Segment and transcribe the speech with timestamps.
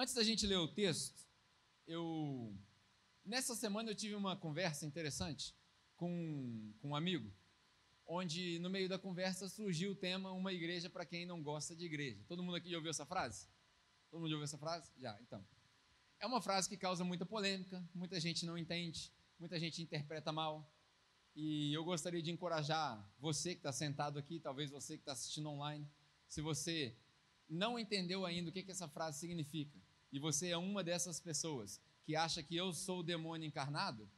[0.00, 1.28] Antes da gente ler o texto,
[1.86, 2.56] eu
[3.22, 5.54] nessa semana eu tive uma conversa interessante
[5.94, 7.30] com, com um amigo,
[8.06, 11.84] onde no meio da conversa surgiu o tema uma igreja para quem não gosta de
[11.84, 12.24] igreja.
[12.26, 13.46] Todo mundo aqui já ouviu essa frase?
[14.10, 14.90] Todo mundo já ouviu essa frase?
[14.96, 15.46] Já, então.
[16.18, 20.66] É uma frase que causa muita polêmica, muita gente não entende, muita gente interpreta mal.
[21.36, 25.50] E eu gostaria de encorajar você que está sentado aqui, talvez você que está assistindo
[25.50, 25.86] online,
[26.26, 26.96] se você
[27.46, 29.78] não entendeu ainda o que, que essa frase significa,
[30.12, 34.08] e você é uma dessas pessoas que acha que eu sou o demônio encarnado,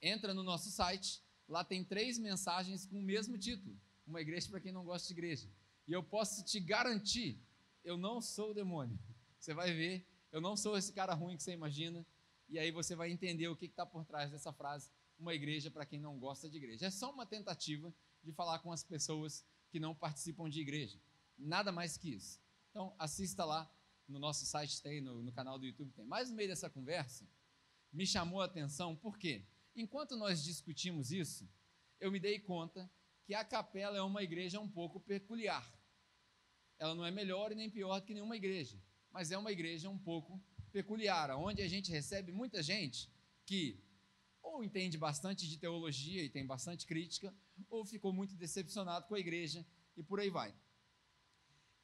[0.00, 4.60] entra no nosso site, lá tem três mensagens com o mesmo título: Uma igreja para
[4.60, 5.48] quem não gosta de igreja.
[5.86, 7.38] E eu posso te garantir,
[7.84, 8.98] eu não sou o demônio.
[9.38, 12.06] Você vai ver, eu não sou esse cara ruim que você imagina,
[12.48, 14.88] e aí você vai entender o que está por trás dessa frase
[15.18, 16.86] uma igreja para quem não gosta de igreja.
[16.86, 20.98] É só uma tentativa de falar com as pessoas que não participam de igreja.
[21.38, 22.38] Nada mais que isso.
[22.70, 23.70] Então, assista lá,
[24.12, 26.04] no nosso site tem, no, no canal do YouTube tem.
[26.04, 27.26] Mas no meio dessa conversa,
[27.92, 29.44] me chamou a atenção, por quê?
[29.74, 31.48] Enquanto nós discutimos isso,
[31.98, 32.90] eu me dei conta
[33.24, 35.66] que a capela é uma igreja um pouco peculiar.
[36.78, 39.88] Ela não é melhor e nem pior do que nenhuma igreja, mas é uma igreja
[39.88, 40.40] um pouco
[40.72, 43.10] peculiar, onde a gente recebe muita gente
[43.46, 43.82] que
[44.42, 47.32] ou entende bastante de teologia e tem bastante crítica,
[47.70, 49.64] ou ficou muito decepcionado com a igreja
[49.96, 50.52] e por aí vai.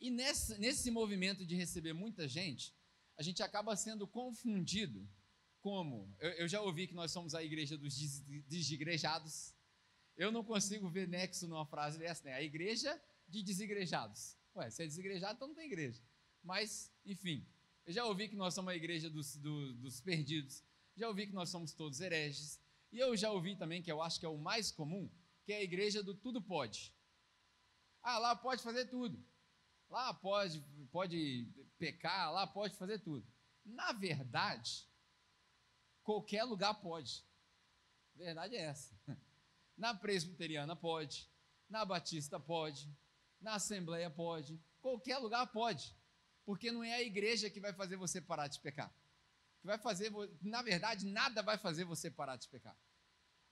[0.00, 2.74] E nesse, nesse movimento de receber muita gente,
[3.16, 5.08] a gente acaba sendo confundido
[5.60, 6.14] como.
[6.18, 7.96] Eu, eu já ouvi que nós somos a igreja dos
[8.46, 9.54] desigrejados.
[10.16, 12.34] Eu não consigo ver nexo numa frase dessa, né?
[12.34, 14.36] A igreja de desigrejados.
[14.54, 16.02] Ué, se é desigrejado, então não tem igreja.
[16.42, 17.46] Mas, enfim,
[17.86, 20.62] eu já ouvi que nós somos a igreja dos, do, dos perdidos
[20.98, 24.18] já ouvi que nós somos todos hereges, e eu já ouvi também, que eu acho
[24.18, 25.08] que é o mais comum,
[25.44, 26.92] que é a igreja do tudo pode.
[28.02, 29.24] Ah, lá pode fazer tudo.
[29.88, 33.26] Lá pode, pode pecar, lá pode fazer tudo.
[33.64, 34.86] Na verdade,
[36.02, 37.24] qualquer lugar pode.
[38.14, 38.94] A verdade é essa.
[39.76, 41.30] Na presbiteriana pode,
[41.70, 42.92] na batista pode,
[43.40, 45.96] na assembleia pode, qualquer lugar pode.
[46.44, 48.92] Porque não é a igreja que vai fazer você parar de pecar
[49.60, 50.12] que vai fazer,
[50.42, 52.76] na verdade, nada vai fazer você parar de pecar.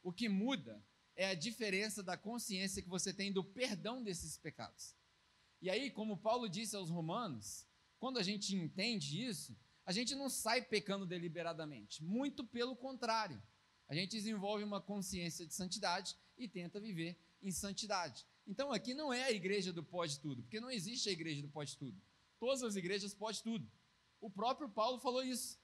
[0.02, 0.82] O que muda
[1.16, 4.94] é a diferença da consciência que você tem do perdão desses pecados.
[5.60, 7.66] E aí, como Paulo disse aos Romanos,
[7.98, 13.40] quando a gente entende isso, a gente não sai pecando deliberadamente, muito pelo contrário.
[13.88, 18.26] A gente desenvolve uma consciência de santidade e tenta viver em santidade.
[18.46, 21.48] Então aqui não é a igreja do pode tudo, porque não existe a igreja do
[21.48, 22.00] pode tudo.
[22.38, 23.70] Todas as igrejas pode tudo.
[24.20, 25.58] O próprio Paulo falou isso.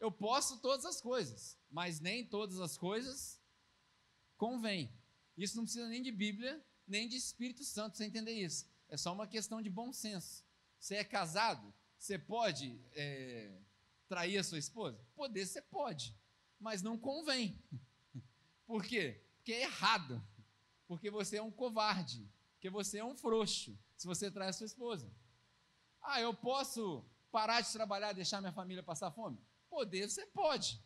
[0.00, 3.40] Eu posso todas as coisas, mas nem todas as coisas
[4.36, 4.92] convém.
[5.36, 8.66] Isso não precisa nem de Bíblia, nem de Espírito Santo para entender isso.
[8.88, 10.44] É só uma questão de bom senso.
[10.78, 13.60] Você é casado, você pode é,
[14.08, 14.98] trair a sua esposa?
[15.14, 16.16] Poder você pode,
[16.58, 17.62] mas não convém.
[18.66, 19.22] Por quê?
[19.36, 20.22] Porque é errado.
[20.86, 22.30] Porque você é um covarde.
[22.54, 25.12] Porque você é um frouxo se você trai a sua esposa.
[26.00, 29.38] Ah, eu posso parar de trabalhar deixar minha família passar fome?
[29.68, 30.82] Poder você pode,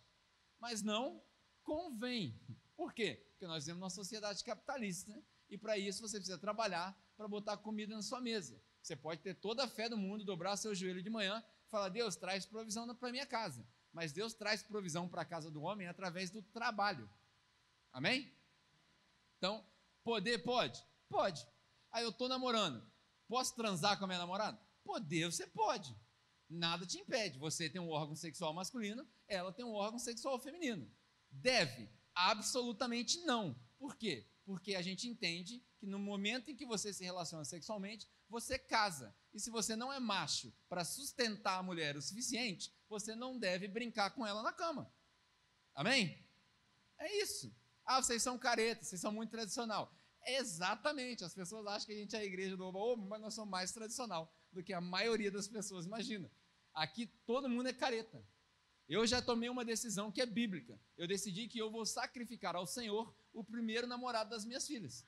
[0.59, 1.23] mas não
[1.63, 2.41] convém.
[2.77, 3.25] Por quê?
[3.31, 5.23] Porque nós vivemos uma sociedade capitalista né?
[5.49, 8.61] e para isso você precisa trabalhar para botar comida na sua mesa.
[8.83, 12.17] Você pode ter toda a fé do mundo, dobrar seu joelho de manhã falar: Deus,
[12.17, 13.65] traz provisão para minha casa.
[13.93, 17.09] Mas Deus traz provisão para a casa do homem através do trabalho.
[17.93, 18.35] Amém?
[19.39, 19.65] Então,
[20.03, 20.85] poder pode?
[21.09, 21.47] Pode.
[21.93, 22.85] Aí eu estou namorando.
[23.29, 24.59] Posso transar com a minha namorada?
[24.83, 25.95] Poder você pode
[26.51, 27.39] nada te impede.
[27.39, 30.91] Você tem um órgão sexual masculino, ela tem um órgão sexual feminino.
[31.31, 31.89] Deve?
[32.15, 33.57] Absolutamente não.
[33.79, 34.27] Por quê?
[34.45, 39.15] Porque a gente entende que no momento em que você se relaciona sexualmente, você casa.
[39.33, 43.69] E se você não é macho para sustentar a mulher o suficiente, você não deve
[43.69, 44.93] brincar com ela na cama.
[45.75, 46.27] Amém?
[46.99, 47.55] É isso.
[47.85, 49.93] Ah, vocês são caretas, vocês são muito tradicional.
[50.25, 53.51] Exatamente, as pessoas acham que a gente é a igreja do oba mas nós somos
[53.51, 56.31] mais tradicional do que a maioria das pessoas imagina.
[56.73, 58.25] Aqui todo mundo é careta.
[58.89, 60.79] Eu já tomei uma decisão que é bíblica.
[60.97, 65.05] Eu decidi que eu vou sacrificar ao Senhor o primeiro namorado das minhas filhas.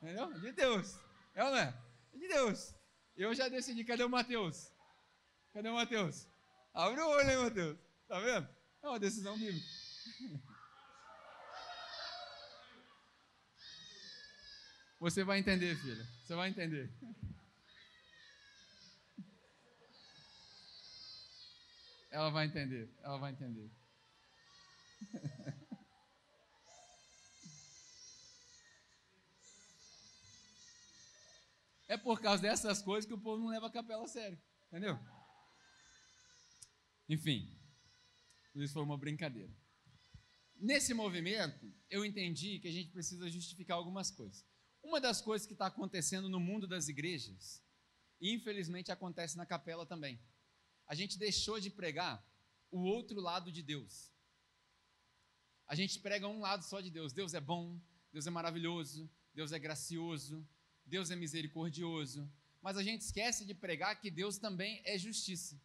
[0.00, 0.32] Entendeu?
[0.40, 0.98] De Deus.
[1.34, 1.74] É ou não é?
[2.12, 2.74] De Deus.
[3.16, 3.84] Eu já decidi.
[3.84, 4.72] Cadê o Mateus?
[5.52, 6.26] Cadê o Mateus?
[6.74, 7.78] Abre o olho aí, Mateus.
[8.08, 8.48] Tá vendo?
[8.82, 9.66] É uma decisão bíblica.
[14.98, 16.06] Você vai entender, filha.
[16.24, 16.92] Você vai entender.
[22.12, 23.70] Ela vai entender, ela vai entender.
[31.92, 34.98] É por causa dessas coisas que o povo não leva a capela a sério, entendeu?
[37.06, 37.54] Enfim,
[38.54, 39.54] isso foi uma brincadeira.
[40.56, 44.42] Nesse movimento, eu entendi que a gente precisa justificar algumas coisas.
[44.82, 47.62] Uma das coisas que está acontecendo no mundo das igrejas,
[48.18, 50.18] infelizmente acontece na capela também,
[50.86, 52.26] a gente deixou de pregar
[52.70, 54.10] o outro lado de Deus.
[55.66, 57.12] A gente prega um lado só de Deus.
[57.12, 57.78] Deus é bom,
[58.10, 60.48] Deus é maravilhoso, Deus é gracioso,
[60.92, 62.30] Deus é misericordioso.
[62.60, 65.58] Mas a gente esquece de pregar que Deus também é justiça.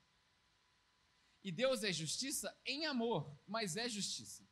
[1.44, 4.48] E Deus é justiça em amor, mas é justiça.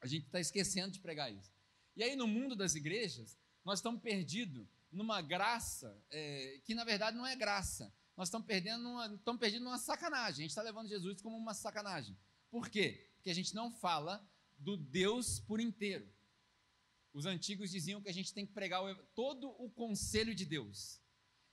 [0.00, 1.52] A gente está esquecendo de pregar isso.
[1.94, 7.16] E aí, no mundo das igrejas, nós estamos perdidos numa graça é, que, na verdade,
[7.16, 7.94] não é graça.
[8.16, 10.40] Nós estamos perdendo numa, estamos perdendo numa sacanagem.
[10.40, 12.18] A gente está levando Jesus como uma sacanagem.
[12.50, 13.08] Por quê?
[13.14, 16.12] Porque a gente não fala do Deus por inteiro.
[17.12, 18.82] Os antigos diziam que a gente tem que pregar
[19.14, 21.00] todo o conselho de Deus.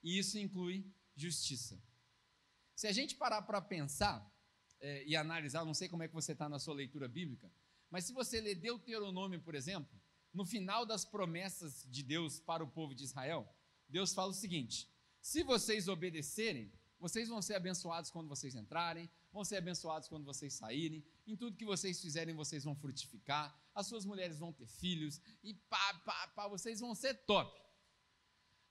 [0.01, 0.85] E isso inclui
[1.15, 1.81] justiça.
[2.75, 4.25] Se a gente parar para pensar
[4.79, 7.51] é, e analisar, não sei como é que você está na sua leitura bíblica,
[7.89, 9.99] mas se você ler Deuteronômio, por exemplo,
[10.33, 13.53] no final das promessas de Deus para o povo de Israel,
[13.87, 14.87] Deus fala o seguinte:
[15.21, 20.53] se vocês obedecerem, vocês vão ser abençoados quando vocês entrarem, vão ser abençoados quando vocês
[20.53, 25.21] saírem, em tudo que vocês fizerem, vocês vão frutificar, as suas mulheres vão ter filhos,
[25.43, 27.61] e pá, pá, pá, vocês vão ser top.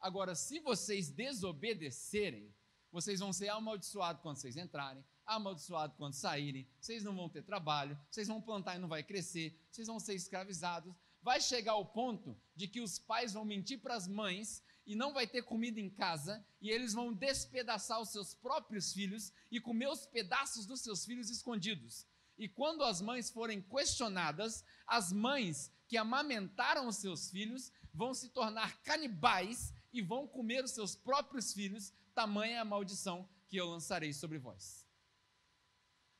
[0.00, 2.55] Agora, se vocês desobedecerem,
[2.90, 7.99] vocês vão ser amaldiçoados quando vocês entrarem, amaldiçoados quando saírem, vocês não vão ter trabalho,
[8.10, 10.94] vocês vão plantar e não vai crescer, vocês vão ser escravizados.
[11.20, 15.12] Vai chegar ao ponto de que os pais vão mentir para as mães e não
[15.12, 19.87] vai ter comida em casa, e eles vão despedaçar os seus próprios filhos e comer
[19.87, 22.06] os pedaços dos seus filhos escondidos.
[22.38, 28.31] E quando as mães forem questionadas, as mães que amamentaram os seus filhos vão se
[28.31, 33.69] tornar canibais e vão comer os seus próprios filhos tamanha é a maldição que eu
[33.69, 34.84] lançarei sobre vós.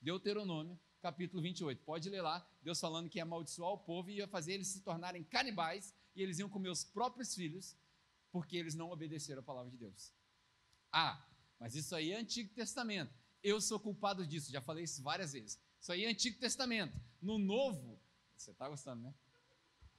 [0.01, 1.83] Deuteronômio, capítulo 28.
[1.85, 4.83] Pode ler lá, Deus falando que ia amaldiçoar o povo e ia fazer eles se
[4.83, 7.75] tornarem canibais e eles iam comer os próprios filhos,
[8.39, 10.13] porque eles não obedeceram a palavra de Deus.
[10.93, 11.21] Ah,
[11.59, 13.13] mas isso aí é Antigo Testamento.
[13.43, 15.61] Eu sou culpado disso, já falei isso várias vezes.
[15.81, 16.97] Isso aí é Antigo Testamento.
[17.21, 18.01] No Novo,
[18.37, 19.13] você está gostando, né?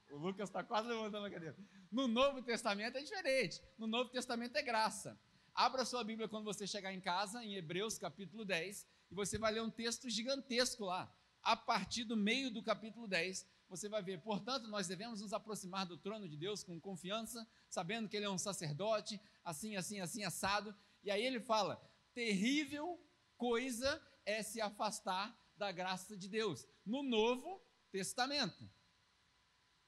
[0.10, 1.58] O Lucas está quase levantando a cadeira.
[1.92, 3.62] No Novo Testamento é diferente.
[3.78, 5.20] No Novo Testamento é graça.
[5.54, 9.52] Abra sua Bíblia quando você chegar em casa, em Hebreus capítulo 10, e você vai
[9.52, 11.14] ler um texto gigantesco lá.
[11.44, 15.86] A partir do meio do capítulo 10, você vai ver, portanto, nós devemos nos aproximar
[15.86, 20.24] do trono de Deus com confiança, sabendo que Ele é um sacerdote, assim, assim, assim,
[20.24, 20.76] assado.
[21.04, 21.80] E aí ele fala:
[22.14, 23.00] terrível
[23.38, 26.68] coisa é se afastar da graça de Deus.
[26.86, 27.62] No Novo
[27.92, 28.70] Testamento.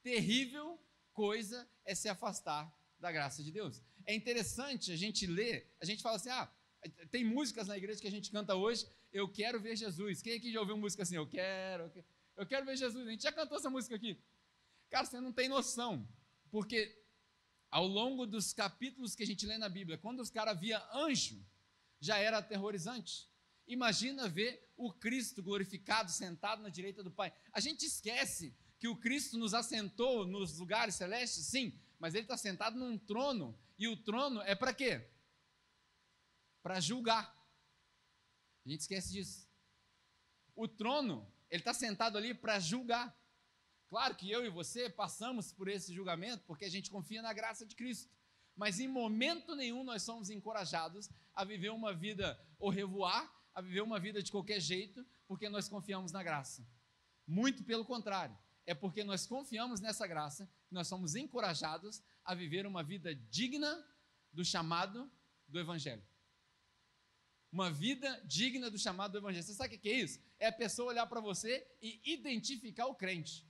[0.04, 0.80] Terrível
[1.12, 3.82] coisa é se afastar da graça de Deus.
[4.06, 6.52] É interessante a gente ler, a gente fala assim: ah,
[7.10, 10.22] tem músicas na igreja que a gente canta hoje, eu quero ver Jesus.
[10.22, 11.16] Quem aqui já ouviu música assim?
[11.16, 13.08] Eu quero, eu quero ver Jesus.
[13.08, 14.22] A gente já cantou essa música aqui.
[14.90, 16.08] Cara, você não tem noção,
[16.50, 17.02] porque
[17.70, 21.44] ao longo dos capítulos que a gente lê na Bíblia, quando os caras via anjo,
[22.00, 23.30] já era aterrorizante.
[23.68, 27.34] Imagina ver o Cristo glorificado sentado na direita do Pai.
[27.54, 32.36] A gente esquece que o Cristo nos assentou nos lugares celestes, sim, mas ele está
[32.36, 33.58] sentado num trono.
[33.78, 35.08] E o trono é para quê?
[36.62, 37.34] Para julgar.
[38.66, 39.48] A gente esquece disso.
[40.56, 43.16] O trono, ele está sentado ali para julgar.
[43.90, 47.66] Claro que eu e você passamos por esse julgamento porque a gente confia na graça
[47.66, 48.10] de Cristo.
[48.56, 53.82] Mas em momento nenhum nós somos encorajados a viver uma vida ou revoar, a viver
[53.82, 56.66] uma vida de qualquer jeito, porque nós confiamos na graça.
[57.28, 62.84] Muito pelo contrário é porque nós confiamos nessa graça, nós somos encorajados a viver uma
[62.84, 63.86] vida digna
[64.32, 65.12] do chamado
[65.48, 66.04] do Evangelho.
[67.52, 69.44] Uma vida digna do chamado do Evangelho.
[69.44, 70.20] Você sabe o que é isso?
[70.40, 73.46] É a pessoa olhar para você e identificar o crente.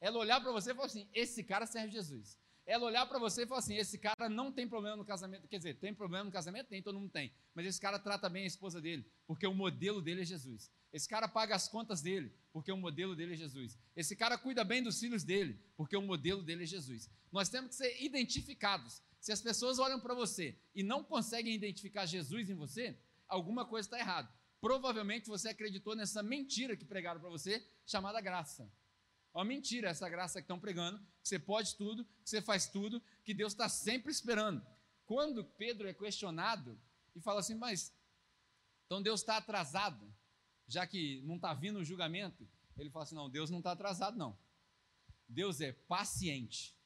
[0.00, 2.38] Ela olhar para você e falar assim: esse cara serve Jesus.
[2.66, 5.46] Ela olhar para você e falar assim: esse cara não tem problema no casamento.
[5.46, 6.68] Quer dizer, tem problema no casamento?
[6.68, 7.30] Tem, todo mundo tem.
[7.54, 10.70] Mas esse cara trata bem a esposa dele, porque o modelo dele é Jesus.
[10.92, 13.78] Esse cara paga as contas dele, porque o modelo dele é Jesus.
[13.94, 17.10] Esse cara cuida bem dos filhos dele, porque o modelo dele é Jesus.
[17.30, 19.02] Nós temos que ser identificados.
[19.24, 22.94] Se as pessoas olham para você e não conseguem identificar Jesus em você,
[23.26, 24.30] alguma coisa está errada.
[24.60, 28.70] Provavelmente você acreditou nessa mentira que pregaram para você, chamada graça.
[29.32, 32.66] É uma mentira essa graça que estão pregando, que você pode tudo, que você faz
[32.66, 34.62] tudo, que Deus está sempre esperando.
[35.06, 36.78] Quando Pedro é questionado
[37.16, 37.94] e fala assim, mas
[38.84, 40.14] então Deus está atrasado
[40.68, 44.18] já que não está vindo o julgamento, ele fala assim: não, Deus não está atrasado,
[44.18, 44.38] não.
[45.26, 46.76] Deus é paciente,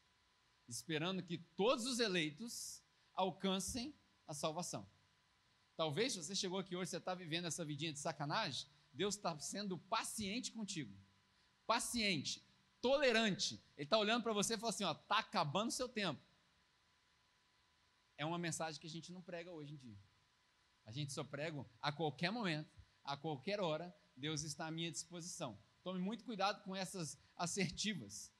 [0.68, 2.82] esperando que todos os eleitos
[3.14, 3.94] alcancem
[4.26, 4.88] a salvação.
[5.76, 9.78] Talvez você chegou aqui hoje, você está vivendo essa vidinha de sacanagem, Deus está sendo
[9.78, 10.94] paciente contigo.
[11.66, 12.44] Paciente,
[12.80, 13.54] tolerante.
[13.76, 16.20] Ele está olhando para você e fala assim: ó, está acabando o seu tempo.
[18.16, 19.98] É uma mensagem que a gente não prega hoje em dia.
[20.84, 25.58] A gente só prega a qualquer momento, a qualquer hora, Deus está à minha disposição.
[25.82, 28.32] Tome muito cuidado com essas assertivas,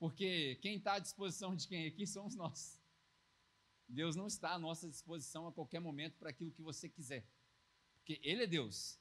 [0.00, 2.80] porque quem está à disposição de quem aqui somos nós.
[3.86, 7.28] Deus não está à nossa disposição a qualquer momento para aquilo que você quiser,
[7.96, 8.98] porque Ele é Deus.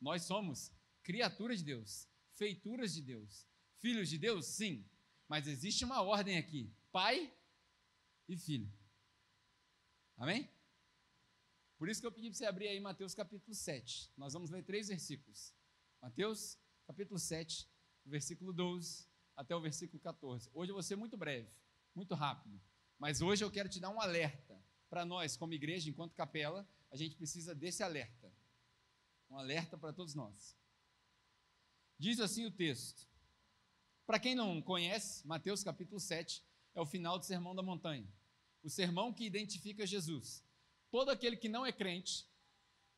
[0.00, 3.46] Nós somos criaturas de Deus, feituras de Deus,
[3.80, 4.88] filhos de Deus, sim,
[5.28, 7.30] mas existe uma ordem aqui: pai
[8.26, 8.72] e filho.
[10.16, 10.48] Amém?
[11.76, 14.10] Por isso que eu pedi para você abrir aí Mateus capítulo 7.
[14.16, 15.52] Nós vamos ler três versículos.
[16.00, 17.68] Mateus capítulo 7,
[18.06, 19.09] versículo 12
[19.40, 20.50] até o versículo 14.
[20.52, 21.48] Hoje eu vou ser muito breve,
[21.94, 22.60] muito rápido.
[22.98, 24.62] Mas hoje eu quero te dar um alerta.
[24.90, 28.30] Para nós, como igreja, enquanto capela, a gente precisa desse alerta.
[29.30, 30.54] Um alerta para todos nós.
[31.98, 33.08] Diz assim o texto.
[34.04, 36.44] Para quem não conhece, Mateus capítulo 7
[36.74, 38.12] é o final do Sermão da Montanha.
[38.62, 40.44] O sermão que identifica Jesus.
[40.90, 42.28] Todo aquele que não é crente,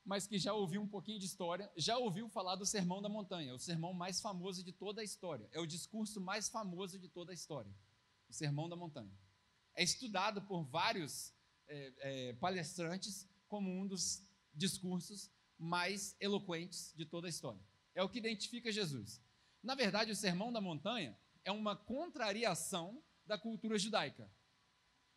[0.04, 3.54] mas que já ouviu um pouquinho de história, já ouviu falar do Sermão da Montanha,
[3.54, 5.48] o sermão mais famoso de toda a história.
[5.52, 7.72] É o discurso mais famoso de toda a história.
[8.28, 9.12] O Sermão da Montanha
[9.74, 11.32] é estudado por vários
[11.68, 14.22] é, é, palestrantes como um dos
[14.54, 17.60] discursos mais eloquentes de toda a história.
[17.94, 19.20] É o que identifica Jesus.
[19.62, 24.30] Na verdade, o Sermão da Montanha é uma contrariação da cultura judaica.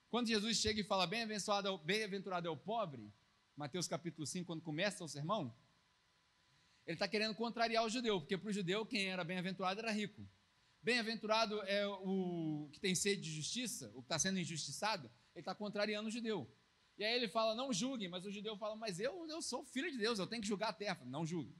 [0.10, 3.12] Quando Jesus chega e fala bem-aventurado bem é o pobre,
[3.56, 5.56] Mateus capítulo 5, quando começa o sermão,
[6.86, 10.28] ele está querendo contrariar o judeu, porque para o judeu quem era bem-aventurado era rico.
[10.82, 15.56] Bem-aventurado é o que tem sede de justiça, o que está sendo injustiçado, ele está
[15.56, 16.54] contrariando o judeu.
[16.98, 19.92] E aí ele fala, não julguem, mas o judeu fala, mas eu, eu sou filho
[19.92, 21.04] de Deus, eu tenho que julgar a terra.
[21.06, 21.56] Não julgue.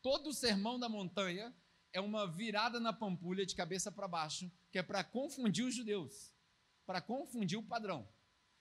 [0.00, 1.54] Todo o sermão da montanha
[1.92, 6.32] é uma virada na pampulha de cabeça para baixo, que é para confundir os judeus,
[6.86, 8.08] para confundir o padrão.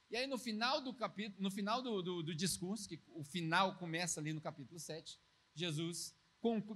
[0.10, 3.76] E aí no final do capítulo, no final do, do, do discurso, que o final
[3.76, 5.20] começa ali no capítulo 7,
[5.54, 6.16] Jesus,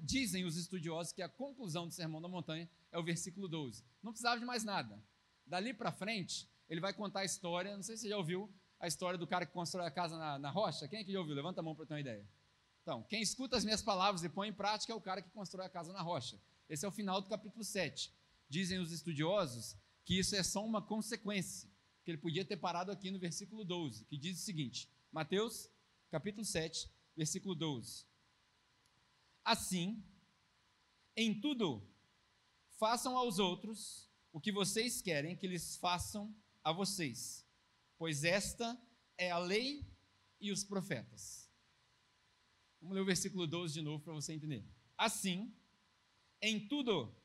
[0.03, 3.83] dizem os estudiosos que a conclusão do Sermão da Montanha é o versículo 12.
[4.03, 5.01] Não precisava de mais nada.
[5.45, 7.75] Dali para frente, ele vai contar a história.
[7.75, 10.39] Não sei se você já ouviu a história do cara que constrói a casa na,
[10.39, 10.88] na rocha.
[10.88, 11.35] Quem é que já ouviu?
[11.35, 12.27] Levanta a mão para ter uma ideia.
[12.81, 15.67] Então, quem escuta as minhas palavras e põe em prática é o cara que constrói
[15.67, 16.41] a casa na rocha.
[16.67, 18.11] Esse é o final do capítulo 7.
[18.50, 21.69] Dizem os estudiosos que isso é só uma consequência,
[22.03, 25.70] que ele podia ter parado aqui no versículo 12, que diz o seguinte: Mateus,
[26.10, 28.05] capítulo 7, versículo 12.
[29.43, 30.03] Assim,
[31.15, 31.91] em tudo
[32.81, 37.48] Façam aos outros o que vocês querem que eles façam a vocês,
[37.96, 38.75] pois esta
[39.20, 39.88] é a lei
[40.39, 41.48] e os profetas.
[42.79, 44.65] Vamos ler o versículo 12 de novo para você entender.
[44.98, 45.55] Assim,
[46.41, 47.15] em tudo,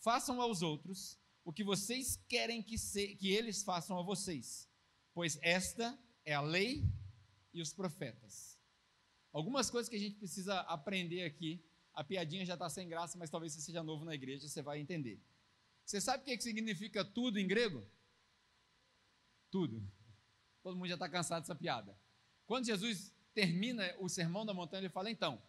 [0.00, 4.68] façam aos outros o que vocês querem que, se, que eles façam a vocês,
[5.14, 6.84] pois esta é a lei
[7.52, 8.58] e os profetas.
[9.32, 13.30] Algumas coisas que a gente precisa aprender aqui a piadinha já está sem graça, mas
[13.30, 15.20] talvez você seja novo na igreja, você vai entender.
[15.84, 17.86] Você sabe o que significa tudo em grego?
[19.50, 19.82] Tudo.
[20.62, 21.98] Todo mundo já está cansado dessa piada.
[22.46, 25.42] Quando Jesus termina o sermão da montanha, ele fala: então,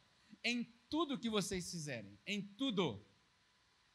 [0.43, 3.05] em tudo que vocês fizerem, em tudo,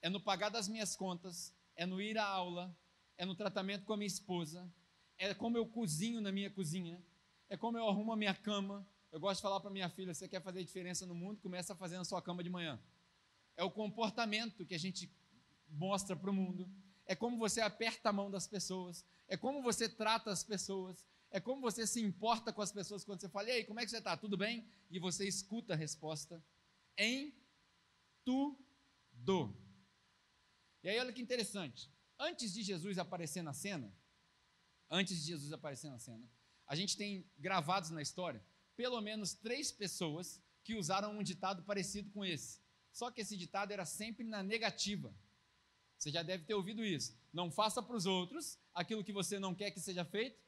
[0.00, 2.76] é no pagar das minhas contas, é no ir à aula,
[3.16, 4.68] é no tratamento com a minha esposa,
[5.18, 7.02] é como eu cozinho na minha cozinha,
[7.49, 10.28] é como eu arrumo a minha cama, eu gosto de falar para minha filha: você
[10.28, 11.40] quer fazer diferença no mundo?
[11.40, 12.78] Começa a sua cama de manhã.
[13.56, 15.11] É o comportamento que a gente
[15.68, 16.68] mostra para o mundo.
[17.06, 19.04] É como você aperta a mão das pessoas.
[19.28, 21.06] É como você trata as pessoas.
[21.30, 23.90] É como você se importa com as pessoas quando você fala: Ei, como é que
[23.90, 24.16] você está?
[24.16, 24.68] Tudo bem?
[24.90, 26.45] E você escuta a resposta
[26.99, 27.35] em
[28.25, 29.65] tudo.
[30.83, 31.90] E aí, olha que interessante.
[32.18, 33.92] Antes de Jesus aparecer na cena,
[34.90, 36.28] antes de Jesus aparecer na cena,
[36.66, 38.45] a gente tem gravados na história
[38.76, 42.61] pelo menos três pessoas que usaram um ditado parecido com esse.
[42.92, 45.14] Só que esse ditado era sempre na negativa.
[45.99, 47.18] Você já deve ter ouvido isso.
[47.33, 50.38] Não faça para os outros aquilo que você não quer que seja feito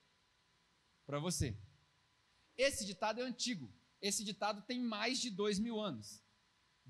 [1.07, 1.57] para você.
[2.57, 3.73] Esse ditado é antigo.
[4.01, 6.23] Esse ditado tem mais de dois mil anos.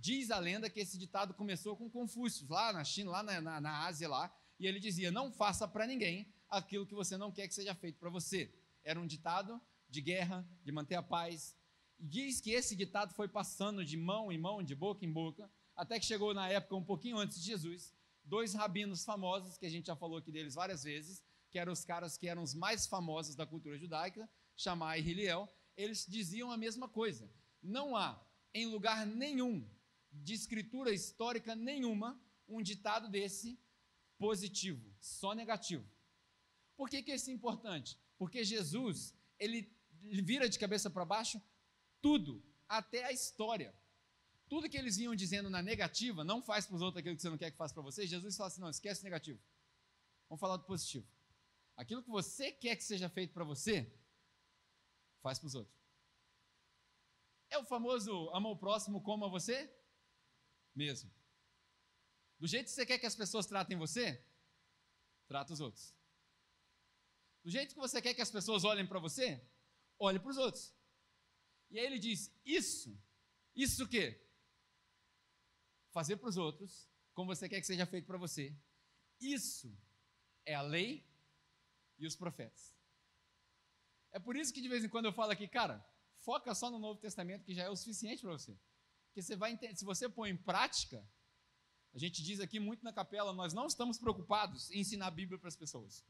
[0.00, 3.60] Diz a lenda que esse ditado começou com Confúcio, lá na China, lá na, na,
[3.60, 7.48] na Ásia, lá, e ele dizia: Não faça para ninguém aquilo que você não quer
[7.48, 8.54] que seja feito para você.
[8.84, 11.56] Era um ditado de guerra, de manter a paz.
[11.98, 15.50] E diz que esse ditado foi passando de mão em mão, de boca em boca,
[15.74, 17.92] até que chegou na época um pouquinho antes de Jesus,
[18.24, 21.84] dois rabinos famosos, que a gente já falou aqui deles várias vezes, que eram os
[21.84, 26.56] caras que eram os mais famosos da cultura judaica, Shammai e Hiliel, eles diziam a
[26.56, 27.28] mesma coisa.
[27.60, 28.20] Não há
[28.54, 29.68] em lugar nenhum
[30.24, 33.58] de escritura histórica nenhuma um ditado desse
[34.16, 35.86] positivo, só negativo.
[36.76, 37.98] Por que, que isso é importante?
[38.16, 41.40] Porque Jesus, ele, vira de cabeça para baixo
[42.00, 43.74] tudo, até a história.
[44.48, 47.30] Tudo que eles iam dizendo na negativa, não faz para os outros aquilo que você
[47.30, 49.40] não quer que faça para você, Jesus fala assim: não, esquece o negativo.
[50.28, 51.06] Vamos falar do positivo.
[51.76, 53.92] Aquilo que você quer que seja feito para você,
[55.22, 55.76] faz para os outros.
[57.50, 59.72] É o famoso ama o próximo como a você
[60.78, 61.10] mesmo.
[62.38, 64.24] Do jeito que você quer que as pessoas tratem você,
[65.26, 65.92] trata os outros.
[67.42, 69.26] Do jeito que você quer que as pessoas olhem para você,
[69.98, 70.72] olhe para os outros.
[71.70, 72.96] E aí ele diz: Isso,
[73.54, 74.06] isso o quê?
[75.90, 78.56] Fazer para os outros como você quer que seja feito para você.
[79.20, 79.76] Isso
[80.46, 81.04] é a lei
[81.98, 82.76] e os profetas.
[84.12, 85.84] É por isso que de vez em quando eu falo aqui, cara,
[86.20, 88.56] foca só no Novo Testamento que já é o suficiente para você.
[89.18, 91.04] Porque você vai entender, se você põe em prática,
[91.92, 95.36] a gente diz aqui muito na capela, nós não estamos preocupados em ensinar a Bíblia
[95.36, 96.04] para as pessoas.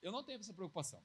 [0.00, 1.04] Eu não tenho essa preocupação.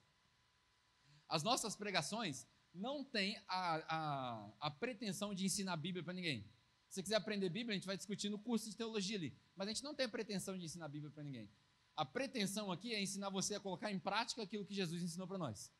[1.28, 6.44] As nossas pregações não têm a, a, a pretensão de ensinar a Bíblia para ninguém.
[6.88, 9.36] Se você quiser aprender Bíblia, a gente vai discutir no curso de teologia ali.
[9.56, 11.50] Mas a gente não tem a pretensão de ensinar a Bíblia para ninguém.
[11.96, 15.40] A pretensão aqui é ensinar você a colocar em prática aquilo que Jesus ensinou para
[15.40, 15.74] nós.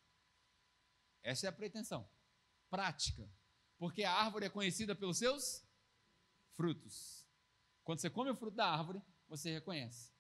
[1.22, 2.10] Essa é a pretensão.
[2.72, 3.30] Prática.
[3.80, 5.66] Porque a árvore é conhecida pelos seus
[6.56, 7.26] frutos.
[7.84, 10.12] Quando você come o fruto da árvore, você reconhece.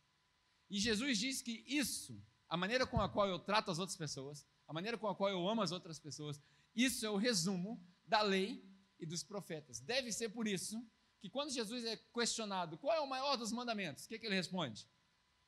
[0.69, 4.47] E Jesus diz que isso, a maneira com a qual eu trato as outras pessoas,
[4.67, 6.41] a maneira com a qual eu amo as outras pessoas,
[6.73, 8.65] isso é o resumo da lei
[8.97, 9.79] e dos profetas.
[9.81, 10.81] Deve ser por isso
[11.19, 14.35] que quando Jesus é questionado qual é o maior dos mandamentos, o que, que ele
[14.35, 14.87] responde?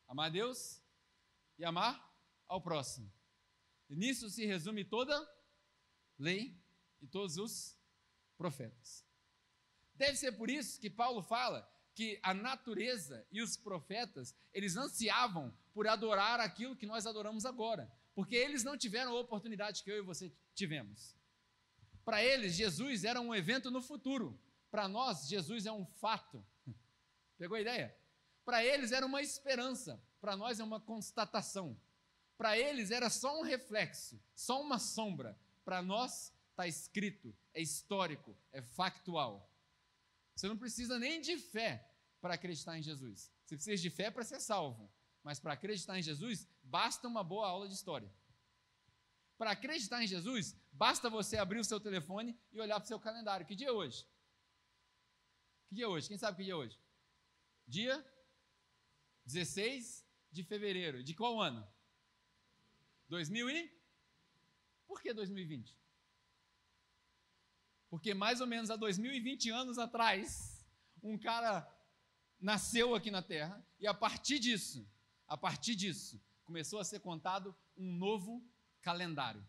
[0.08, 0.84] Amar a Deus
[1.58, 2.14] e amar
[2.48, 3.12] ao próximo.
[3.90, 5.16] E nisso se resume toda
[6.18, 6.62] lei
[7.02, 7.81] e todos os
[8.42, 9.06] profetas.
[9.94, 15.54] Deve ser por isso que Paulo fala que a natureza e os profetas, eles ansiavam
[15.76, 20.00] por adorar aquilo que nós adoramos agora, porque eles não tiveram a oportunidade que eu
[20.00, 21.16] e você tivemos.
[22.04, 24.40] Para eles, Jesus era um evento no futuro.
[24.72, 26.44] Para nós, Jesus é um fato.
[27.38, 27.96] Pegou a ideia?
[28.44, 31.80] Para eles era uma esperança, para nós é uma constatação.
[32.40, 35.38] Para eles era só um reflexo, só uma sombra.
[35.64, 39.52] Para nós está escrito, é histórico, é factual.
[40.36, 41.90] Você não precisa nem de fé
[42.22, 43.32] para acreditar em Jesus.
[43.46, 44.92] Você precisa de fé para ser salvo.
[45.24, 48.12] Mas para acreditar em Jesus, basta uma boa aula de história.
[49.38, 53.00] Para acreditar em Jesus, basta você abrir o seu telefone e olhar para o seu
[53.00, 53.46] calendário.
[53.46, 54.06] Que dia é hoje?
[55.68, 56.08] Que dia é hoje?
[56.08, 56.80] Quem sabe que dia é hoje?
[57.68, 58.06] Dia
[59.26, 61.04] 16 de fevereiro.
[61.04, 61.68] De qual ano?
[63.10, 63.82] 2000 e?
[64.88, 65.81] Por que 2020?
[67.92, 70.66] Porque mais ou menos há 2020 anos atrás,
[71.04, 71.70] um cara
[72.40, 74.90] nasceu aqui na Terra e a partir disso,
[75.28, 78.42] a partir disso, começou a ser contado um novo
[78.82, 79.46] calendário.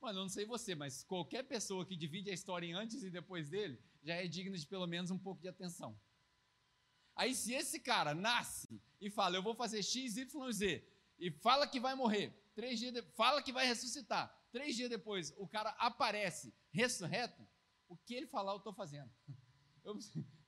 [0.00, 3.10] Mano, eu não sei você, mas qualquer pessoa que divide a história em antes e
[3.10, 6.00] depois dele já é digna de pelo menos um pouco de atenção.
[7.14, 10.82] Aí, se esse cara nasce e fala, eu vou fazer X, Y, Z,
[11.18, 13.02] e fala que vai morrer, três dias de...
[13.12, 17.46] fala que vai ressuscitar, três dias depois o cara aparece ressurreto,
[17.88, 19.10] o que ele falar eu estou fazendo.
[19.82, 19.96] Eu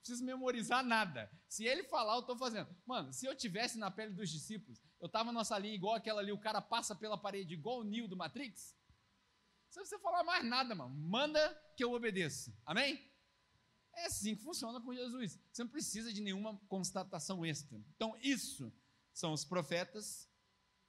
[0.03, 1.31] preciso memorizar nada.
[1.49, 2.69] Se ele falar, eu estou fazendo.
[2.85, 6.31] Mano, se eu tivesse na pele dos discípulos, eu estava nessa linha igual aquela ali,
[6.31, 8.77] o cara passa pela parede igual o Neo do Matrix.
[9.71, 10.95] Você não precisa falar mais nada, mano.
[10.95, 11.41] Manda
[11.77, 12.55] que eu obedeça.
[12.67, 13.11] Amém?
[13.95, 15.41] É assim que funciona com Jesus.
[15.51, 17.79] Você não precisa de nenhuma constatação extra.
[17.95, 18.73] Então, isso
[19.15, 20.29] são os profetas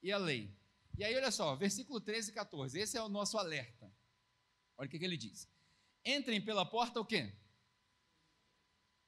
[0.02, 0.54] e a lei.
[0.98, 2.80] E aí, olha só, versículo 13 e 14.
[2.80, 3.92] Esse é o nosso alerta.
[4.78, 5.50] Olha o que, que ele diz.
[6.06, 7.34] Entrem pela porta o quê?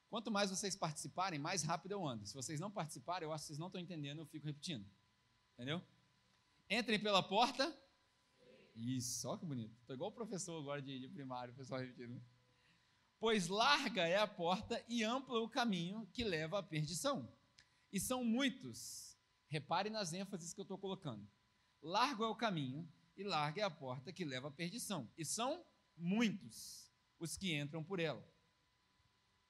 [0.10, 2.26] Quanto mais vocês participarem, mais rápido eu ando.
[2.26, 4.90] Se vocês não participarem, eu acho que vocês não estão entendendo, eu fico repetindo.
[5.54, 5.82] Entendeu?
[6.70, 7.76] Entrem pela porta.
[8.76, 9.76] Isso, olha que bonito.
[9.82, 12.24] Estou igual o professor agora de, de primário, o pessoal repetindo.
[13.20, 17.32] Pois larga é a porta e amplo o caminho que leva à perdição.
[17.92, 19.18] E são muitos.
[19.48, 21.28] Repare nas ênfases que eu estou colocando.
[21.86, 25.08] Largo é o caminho e larga é a porta que leva à perdição.
[25.16, 25.64] E são
[25.96, 28.28] muitos os que entram por ela.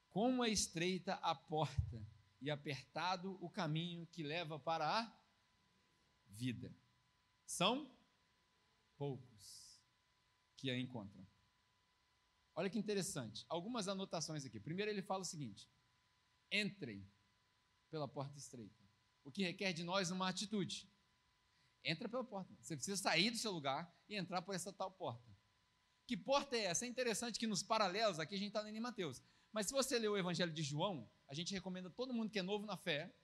[0.09, 2.05] Como é estreita a porta
[2.41, 5.17] e apertado o caminho que leva para a
[6.27, 6.75] vida.
[7.45, 7.89] São
[8.97, 9.81] poucos
[10.57, 11.25] que a encontram.
[12.53, 13.45] Olha que interessante.
[13.47, 14.59] Algumas anotações aqui.
[14.59, 15.69] Primeiro, ele fala o seguinte:
[16.51, 17.09] entrem
[17.89, 18.83] pela porta estreita.
[19.23, 20.93] O que requer de nós uma atitude.
[21.85, 22.51] Entra pela porta.
[22.59, 25.33] Você precisa sair do seu lugar e entrar por essa tal porta.
[26.07, 26.85] Que porta é essa?
[26.85, 29.21] É interessante que nos paralelos, aqui a gente está em Mateus.
[29.53, 32.41] Mas se você ler o Evangelho de João, a gente recomenda todo mundo que é
[32.41, 33.15] novo na fé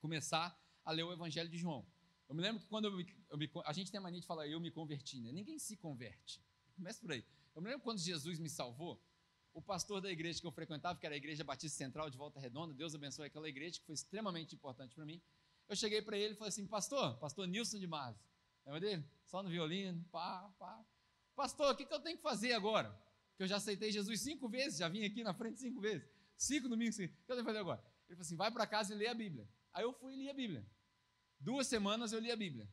[0.00, 1.86] começar a ler o Evangelho de João.
[2.28, 4.26] Eu me lembro que quando eu me, eu me, a gente tem a mania de
[4.26, 5.30] falar eu me converti, né?
[5.30, 6.42] Ninguém se converte.
[6.74, 7.24] Começa por aí.
[7.54, 9.00] Eu me lembro quando Jesus me salvou,
[9.54, 12.38] o pastor da igreja que eu frequentava, que era a Igreja Batista Central de Volta
[12.38, 15.22] Redonda, Deus abençoe aquela igreja, que foi extremamente importante para mim.
[15.68, 18.20] Eu cheguei para ele e falei assim: Pastor, Pastor Nilson de Marzo,
[18.64, 19.04] lembra dele?
[19.24, 20.84] Só no violino, pá, pá.
[21.34, 22.90] Pastor, o que, que eu tenho que fazer agora?
[23.36, 26.08] Que eu já aceitei Jesus cinco vezes, já vim aqui na frente cinco vezes.
[26.36, 27.12] Cinco domingos, cinco.
[27.12, 27.80] o que eu tenho que fazer agora?
[28.08, 29.48] Ele falou assim: vai para casa e lê a Bíblia.
[29.72, 30.66] Aí eu fui e li a Bíblia.
[31.38, 32.68] Duas semanas eu li a Bíblia.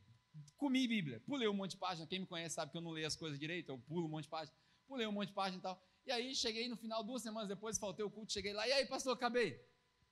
[0.56, 1.20] Comi Bíblia.
[1.20, 2.06] Pulei um monte de página.
[2.06, 4.24] Quem me conhece sabe que eu não leio as coisas direito, eu pulo um monte
[4.24, 4.56] de página.
[4.86, 5.82] Pulei um monte de página e tal.
[6.06, 8.66] E aí cheguei no final, duas semanas depois, faltei o culto, cheguei lá.
[8.68, 9.60] E aí, pastor, acabei.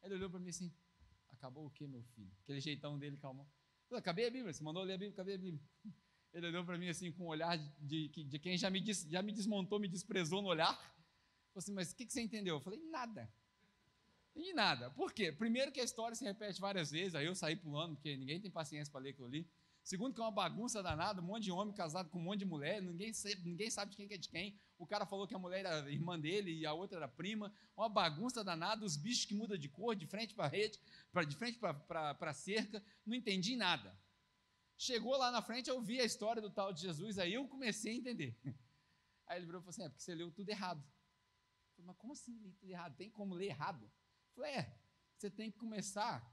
[0.02, 0.72] Ele olhou para mim assim:
[1.42, 2.30] Acabou o quê, meu filho?
[2.44, 3.44] Aquele jeitão dele, calmou.
[3.90, 5.60] Eu acabei a Bíblia, você mandou ler a Bíblia, acabei a Bíblia.
[6.32, 9.02] Ele olhou para mim assim com um olhar de, de, de quem já me, des,
[9.10, 10.72] já me desmontou, me desprezou no olhar.
[10.72, 12.54] Falei assim, mas o que, que você entendeu?
[12.54, 13.28] Eu falei, nada.
[14.36, 14.88] E nada.
[14.92, 15.32] Por quê?
[15.32, 18.48] Primeiro que a história se repete várias vezes, aí eu saí pulando, porque ninguém tem
[18.48, 19.50] paciência para ler aquilo ali.
[19.84, 22.44] Segundo, que é uma bagunça danada, um monte de homem casado com um monte de
[22.44, 24.56] mulher, ninguém sabe, ninguém sabe de quem é de quem.
[24.78, 27.52] O cara falou que a mulher era irmã dele e a outra era prima.
[27.76, 30.78] Uma bagunça danada, os bichos que mudam de cor, de frente para a rede,
[31.10, 32.82] pra, de frente para a cerca.
[33.04, 33.96] Não entendi nada.
[34.78, 37.92] Chegou lá na frente, eu vi a história do tal de Jesus, aí eu comecei
[37.92, 38.38] a entender.
[39.24, 40.80] Aí ele virou e falou assim: é porque você leu tudo errado.
[40.82, 42.96] Eu falei, mas como assim ler tudo errado?
[42.96, 43.84] Tem como ler errado?
[43.84, 44.78] Eu falei, é,
[45.16, 46.28] você tem que começar.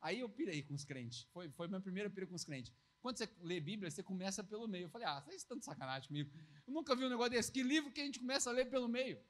[0.00, 1.24] Aí eu pirei com os crentes.
[1.32, 2.72] Foi, foi minha primeira pira com os crentes.
[3.04, 4.86] Quando você lê Bíblia, você começa pelo meio.
[4.86, 6.30] Eu falei, ah, vocês estão de sacanagem comigo.
[6.66, 7.52] Eu nunca vi um negócio desse.
[7.52, 9.20] Que livro que a gente começa a ler pelo meio?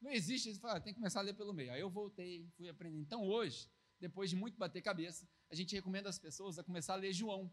[0.00, 0.54] Não existe.
[0.54, 1.72] Você fala, tem que começar a ler pelo meio.
[1.72, 3.02] Aí eu voltei, fui aprendendo.
[3.02, 6.96] Então hoje, depois de muito bater cabeça, a gente recomenda às pessoas a começar a
[6.96, 7.52] ler João.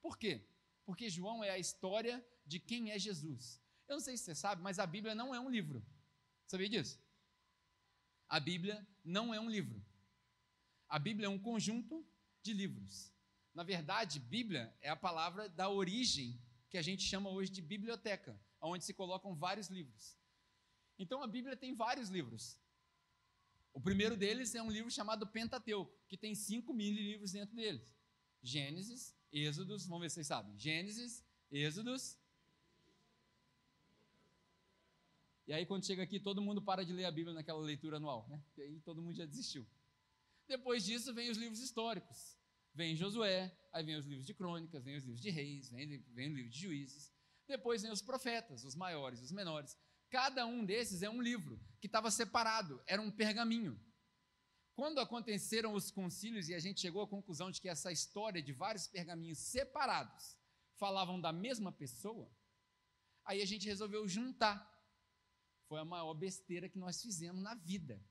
[0.00, 0.46] Por quê?
[0.86, 3.60] Porque João é a história de quem é Jesus.
[3.86, 5.84] Eu não sei se você sabe, mas a Bíblia não é um livro.
[6.46, 6.98] Sabia disso?
[8.30, 9.84] A Bíblia não é um livro.
[10.88, 12.02] A Bíblia é um conjunto
[12.42, 13.12] de livros.
[13.54, 18.40] Na verdade, Bíblia é a palavra da origem que a gente chama hoje de biblioteca,
[18.60, 20.16] onde se colocam vários livros.
[20.98, 22.58] Então a Bíblia tem vários livros.
[23.74, 27.94] O primeiro deles é um livro chamado Pentateuco, que tem 5 mil livros dentro deles.
[28.42, 30.58] Gênesis, Êxodos, vamos ver se vocês sabem.
[30.58, 32.18] Gênesis, Êxodos.
[35.46, 38.26] E aí, quando chega aqui, todo mundo para de ler a Bíblia naquela leitura anual,
[38.28, 38.42] né?
[38.56, 39.66] E aí todo mundo já desistiu.
[40.46, 42.36] Depois disso, vem os livros históricos.
[42.74, 46.30] Vem Josué, aí vem os livros de crônicas, vem os livros de reis, vem, vem
[46.30, 47.12] o livro de juízes.
[47.46, 49.76] Depois vem os profetas, os maiores, os menores.
[50.08, 53.78] Cada um desses é um livro que estava separado, era um pergaminho.
[54.74, 58.52] Quando aconteceram os concílios e a gente chegou à conclusão de que essa história de
[58.52, 60.36] vários pergaminhos separados
[60.76, 62.30] falavam da mesma pessoa,
[63.24, 64.70] aí a gente resolveu juntar.
[65.68, 68.02] Foi a maior besteira que nós fizemos na vida.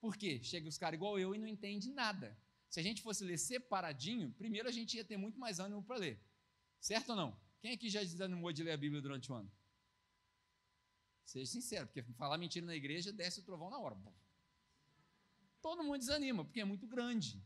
[0.00, 0.42] Por quê?
[0.42, 2.38] Chega os caras igual eu e não entende nada.
[2.76, 5.96] Se a gente fosse ler separadinho, primeiro a gente ia ter muito mais ânimo para
[5.96, 6.22] ler.
[6.78, 7.40] Certo ou não?
[7.58, 9.50] Quem aqui já desanimou de ler a Bíblia durante o ano?
[11.24, 13.96] Seja sincero, porque falar mentira na igreja desce o trovão na hora.
[15.62, 17.42] Todo mundo desanima, porque é muito grande.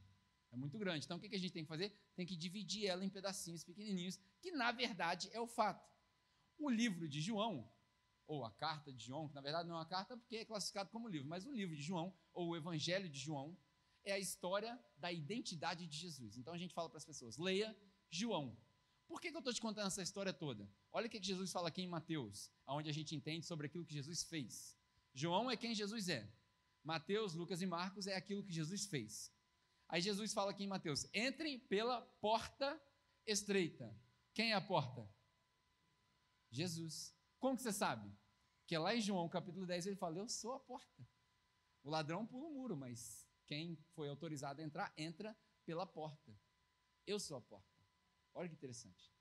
[0.51, 1.05] É muito grande.
[1.05, 1.97] Então o que a gente tem que fazer?
[2.17, 5.89] Tem que dividir ela em pedacinhos pequenininhos, que na verdade é o fato.
[6.59, 7.71] O livro de João,
[8.27, 10.91] ou a carta de João, que na verdade não é uma carta porque é classificado
[10.91, 13.57] como livro, mas o livro de João, ou o Evangelho de João,
[14.05, 16.37] é a história da identidade de Jesus.
[16.37, 17.77] Então a gente fala para as pessoas: leia
[18.09, 18.57] João.
[19.07, 20.71] Por que, que eu estou te contando essa história toda?
[20.93, 23.93] Olha o que, Jesus fala aqui em Mateus, onde a gente entende sobre aquilo que
[23.93, 24.77] Jesus fez.
[25.13, 26.33] João é quem Jesus é.
[26.85, 29.33] Mateus, Lucas e Marcos é aquilo que Jesus fez.
[29.89, 32.81] Aí Jesus fala aqui em Mateus: entrem pela porta
[33.27, 33.93] estreita.
[34.33, 35.09] Quem é a porta?
[36.51, 37.15] Jesus.
[37.39, 38.11] Como que você sabe?
[38.67, 41.07] Que lá em João capítulo 10 ele fala: Eu sou a porta.
[41.83, 45.37] O ladrão pula o muro, mas quem foi autorizado a entrar, entra
[45.67, 46.33] pela porta.
[47.05, 47.83] Eu sou a porta.
[48.33, 49.13] Olha que interessante.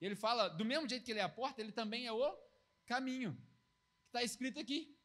[0.00, 2.36] Ele fala, do mesmo jeito que ele é a porta, ele também é o
[2.84, 3.32] caminho.
[4.00, 5.00] Que está escrito aqui.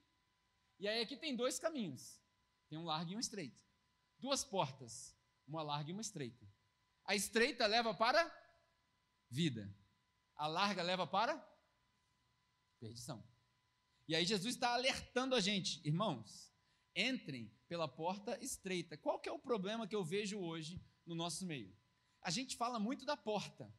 [0.79, 2.19] E aí aqui tem dois caminhos.
[2.69, 3.63] Tem um largo e um estreito.
[4.17, 5.15] Duas portas.
[5.47, 6.51] Uma larga e uma estreita.
[7.03, 8.19] A estreita leva para
[9.29, 9.71] vida.
[10.35, 11.37] A larga leva para
[12.79, 13.23] perdição.
[14.07, 16.50] E aí Jesus está alertando a gente, irmãos,
[16.95, 18.97] entrem pela porta estreita.
[18.97, 21.75] Qual que é o problema que eu vejo hoje no nosso meio?
[22.21, 23.73] A gente fala muito da porta,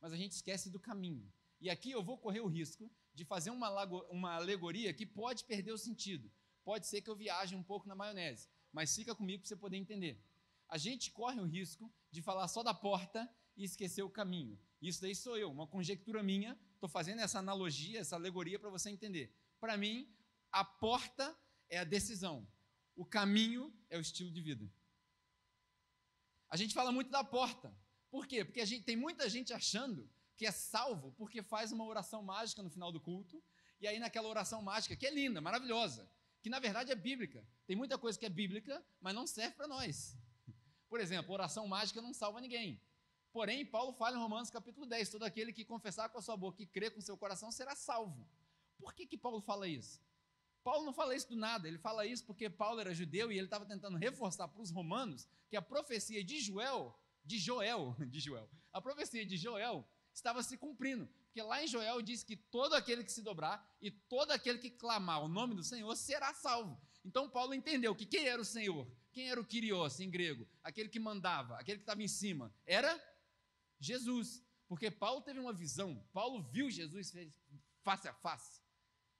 [0.00, 1.30] mas a gente esquece do caminho.
[1.60, 5.72] E aqui eu vou correr o risco de fazer uma, uma alegoria que pode perder
[5.72, 6.30] o sentido.
[6.64, 9.76] Pode ser que eu viaje um pouco na maionese, mas fica comigo para você poder
[9.76, 10.22] entender.
[10.68, 14.58] A gente corre o risco de falar só da porta e esqueceu o caminho.
[14.80, 16.58] Isso daí sou eu, uma conjectura minha.
[16.74, 19.34] Estou fazendo essa analogia, essa alegoria para você entender.
[19.60, 20.08] Para mim,
[20.50, 21.36] a porta
[21.68, 22.46] é a decisão,
[22.96, 24.70] o caminho é o estilo de vida.
[26.48, 27.74] A gente fala muito da porta.
[28.10, 28.44] Por quê?
[28.44, 32.62] Porque a gente, tem muita gente achando que é salvo porque faz uma oração mágica
[32.62, 33.42] no final do culto,
[33.80, 36.08] e aí naquela oração mágica, que é linda, maravilhosa,
[36.40, 37.46] que na verdade é bíblica.
[37.66, 40.16] Tem muita coisa que é bíblica, mas não serve para nós.
[40.88, 42.80] Por exemplo, oração mágica não salva ninguém.
[43.32, 46.62] Porém, Paulo fala em Romanos capítulo 10: todo aquele que confessar com a sua boca
[46.62, 48.28] e crer com o seu coração será salvo.
[48.78, 50.00] Por que, que Paulo fala isso?
[50.64, 53.46] Paulo não fala isso do nada, ele fala isso porque Paulo era judeu e ele
[53.46, 58.48] estava tentando reforçar para os romanos que a profecia de Joel, de Joel, de Joel,
[58.72, 61.06] a profecia de Joel estava se cumprindo.
[61.26, 64.70] Porque lá em Joel diz que todo aquele que se dobrar e todo aquele que
[64.70, 66.80] clamar o nome do Senhor será salvo.
[67.04, 70.88] Então Paulo entendeu que quem era o Senhor, quem era o Kyrios em grego, aquele
[70.88, 72.98] que mandava, aquele que estava em cima, era
[73.78, 74.42] Jesus.
[74.66, 77.12] Porque Paulo teve uma visão, Paulo viu Jesus
[77.82, 78.63] face a face.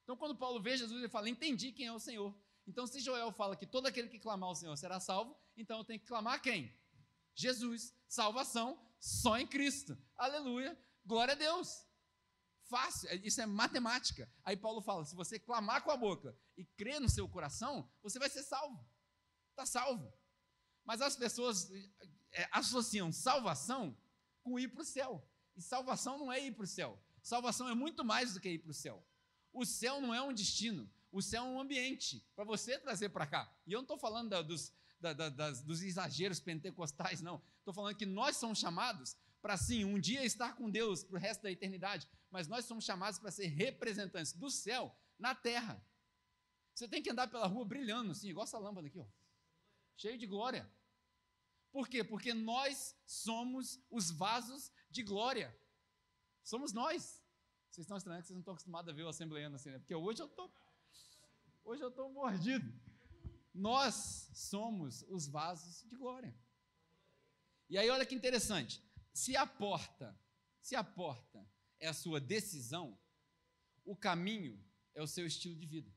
[0.05, 2.35] Então, quando Paulo vê Jesus, ele fala: Entendi quem é o Senhor.
[2.67, 5.85] Então, se Joel fala que todo aquele que clamar ao Senhor será salvo, então eu
[5.85, 6.73] tenho que clamar quem?
[7.35, 7.93] Jesus.
[8.07, 9.99] Salvação só em Cristo.
[10.17, 10.79] Aleluia.
[11.05, 11.87] Glória a Deus.
[12.65, 14.31] Fácil, é, isso é matemática.
[14.45, 18.19] Aí Paulo fala: se você clamar com a boca e crer no seu coração, você
[18.19, 18.87] vai ser salvo.
[19.51, 20.13] Está salvo.
[20.85, 21.71] Mas as pessoas
[22.33, 23.97] é, associam salvação
[24.43, 25.27] com ir para o céu.
[25.57, 27.03] E salvação não é ir para o céu.
[27.23, 29.03] Salvação é muito mais do que ir para o céu.
[29.55, 33.27] O céu não é um destino, o céu é um ambiente para você trazer para
[33.27, 33.51] cá.
[33.67, 37.41] E eu não estou falando da, dos, da, da, das, dos exageros pentecostais, não.
[37.61, 41.21] Estou falando que nós somos chamados para, sim, um dia estar com Deus para o
[41.21, 45.81] resto da eternidade, mas nós somos chamados para ser representantes do céu na terra.
[46.75, 49.07] Você tem que andar pela rua brilhando, assim, igual essa lâmpada aqui, ó,
[49.97, 50.69] cheio de glória.
[51.71, 52.03] Por quê?
[52.03, 55.57] Porque nós somos os vasos de glória.
[56.43, 57.24] Somos nós.
[57.75, 59.81] Vocês estão estranhando que vocês não estão acostumados a ver o assembleano assim, né?
[59.81, 60.49] Porque hoje eu tô,
[61.65, 62.73] hoje eu estou mordido.
[63.53, 66.33] Nós somos os vasos de glória.
[67.69, 68.81] E aí olha que interessante.
[69.13, 70.17] Se a porta,
[70.61, 71.45] se a porta
[71.81, 72.97] é a sua decisão,
[73.85, 75.93] o caminho é o seu estilo de vida.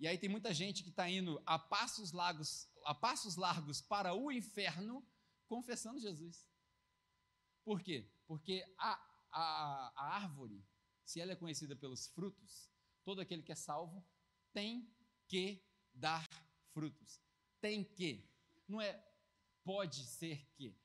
[0.00, 4.12] E aí tem muita gente que está indo a passos largos, a passos largos para
[4.12, 5.06] o inferno,
[5.46, 6.44] confessando Jesus.
[7.64, 8.10] Por quê?
[8.26, 10.64] Porque a, a, a árvore,
[11.04, 12.70] se ela é conhecida pelos frutos,
[13.04, 14.04] todo aquele que é salvo
[14.52, 14.90] tem
[15.26, 15.64] que
[15.94, 16.28] dar
[16.72, 17.20] frutos.
[17.60, 18.28] Tem que.
[18.66, 19.04] Não é
[19.64, 20.76] pode ser que.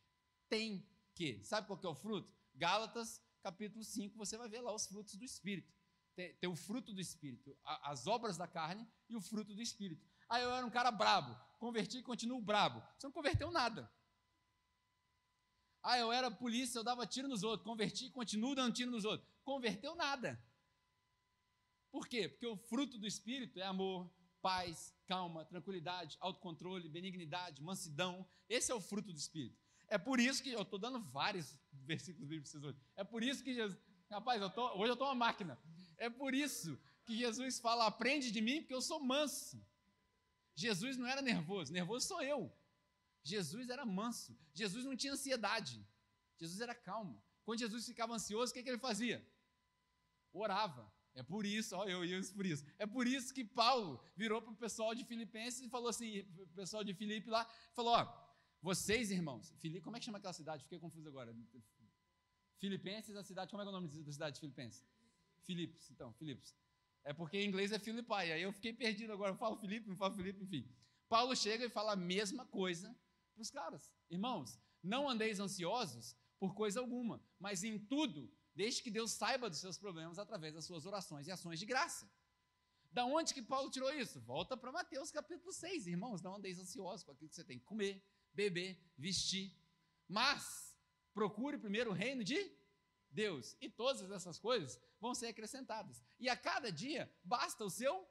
[0.50, 1.44] Tem que.
[1.44, 2.32] Sabe qual que é o fruto?
[2.56, 5.74] Gálatas, capítulo 5, você vai ver lá os frutos do Espírito
[6.16, 9.62] tem, tem o fruto do Espírito, a, as obras da carne e o fruto do
[9.62, 10.06] Espírito.
[10.30, 12.82] Aí eu era um cara brabo, converti e continuo brabo.
[12.98, 13.92] Você não converteu nada.
[15.84, 19.30] Ah, eu era polícia, eu dava tiro nos outros, converti continuo dando tiro nos outros.
[19.44, 20.42] Converteu nada.
[21.92, 22.30] Por quê?
[22.30, 24.10] Porque o fruto do Espírito é amor,
[24.42, 28.26] paz, calma, tranquilidade, autocontrole, benignidade, mansidão.
[28.48, 29.62] Esse é o fruto do Espírito.
[29.90, 32.80] É por isso que eu estou dando vários versículos bíblicos hoje.
[32.96, 33.80] É por isso que Jesus.
[34.10, 35.60] Rapaz, eu tô, hoje eu estou uma máquina.
[35.98, 39.62] É por isso que Jesus fala: aprende de mim, porque eu sou manso.
[40.56, 42.52] Jesus não era nervoso, nervoso sou eu.
[43.24, 44.38] Jesus era manso.
[44.54, 45.86] Jesus não tinha ansiedade.
[46.38, 47.24] Jesus era calmo.
[47.46, 49.26] Quando Jesus ficava ansioso, o que, que ele fazia?
[50.32, 50.92] Orava.
[51.16, 52.66] É por isso, ó, eu ia por isso.
[52.80, 56.48] É por isso que Paulo virou para o pessoal de Filipenses e falou assim: o
[56.56, 58.24] pessoal de Filipe lá, falou: ó,
[58.62, 60.64] vocês irmãos, Filipe, como é que chama aquela cidade?
[60.64, 61.36] Fiquei confuso agora.
[62.58, 64.84] Filipenses, a cidade, como é, é o nome da cidade de Filipenses?
[65.44, 66.56] Filipos, então, Filipos.
[67.04, 69.98] É porque em inglês é Filipai, aí eu fiquei perdido agora, eu falo Filipe, não
[69.98, 70.68] falo Filipe, enfim.
[71.10, 72.96] Paulo chega e fala a mesma coisa
[73.34, 73.92] para os caras.
[74.10, 79.60] Irmãos, não andeis ansiosos por coisa alguma, mas em tudo, desde que Deus saiba dos
[79.60, 82.10] seus problemas através das suas orações e ações de graça.
[82.92, 84.22] Da onde que Paulo tirou isso?
[84.22, 87.66] Volta para Mateus capítulo 6, irmãos, não andeis ansiosos com aquilo que você tem que
[87.66, 89.58] comer, beber, vestir,
[90.08, 90.78] mas
[91.14, 92.52] procure primeiro o reino de
[93.10, 93.56] Deus.
[93.62, 96.04] E todas essas coisas vão ser acrescentadas.
[96.20, 98.08] E a cada dia basta o seu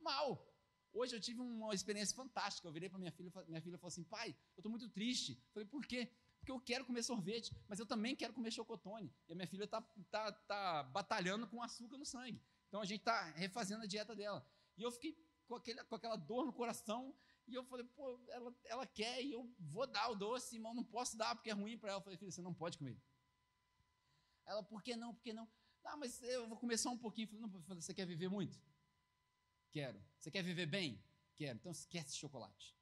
[0.00, 0.46] mal.
[0.92, 2.66] Hoje eu tive uma experiência fantástica.
[2.66, 5.32] Eu virei para minha filha, minha filha falou assim: pai, eu estou muito triste.
[5.32, 6.10] Eu falei, por quê?
[6.38, 9.12] Porque eu quero comer sorvete, mas eu também quero comer chocotone.
[9.28, 12.40] E a minha filha está tá, tá batalhando com açúcar no sangue.
[12.68, 14.46] Então a gente está refazendo a dieta dela.
[14.76, 17.14] E eu fiquei com, aquele, com aquela dor no coração.
[17.46, 20.84] E eu falei, pô, ela, ela quer e eu vou dar o doce, mas não
[20.84, 21.98] posso dar porque é ruim para ela.
[21.98, 23.00] Eu falei, filha, você não pode comer.
[24.44, 25.14] Ela, por que não?
[25.14, 25.48] Por que não?
[25.84, 27.26] Ah, mas eu vou comer só um pouquinho.
[27.28, 28.60] Falei, não, você quer viver muito?
[29.70, 30.02] Quero.
[30.18, 31.02] Você quer viver bem?
[31.34, 31.58] Quero.
[31.58, 32.76] Então esquece chocolate.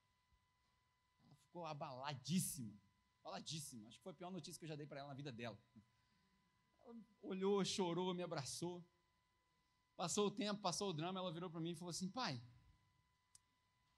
[1.24, 2.78] Ela ficou abaladíssima.
[3.22, 3.88] Faladíssima.
[3.88, 5.58] Acho que foi a pior notícia que eu já dei para ela na vida dela.
[6.80, 8.84] Ela olhou, chorou, me abraçou.
[9.96, 12.40] Passou o tempo, passou o drama, ela virou para mim e falou assim: pai,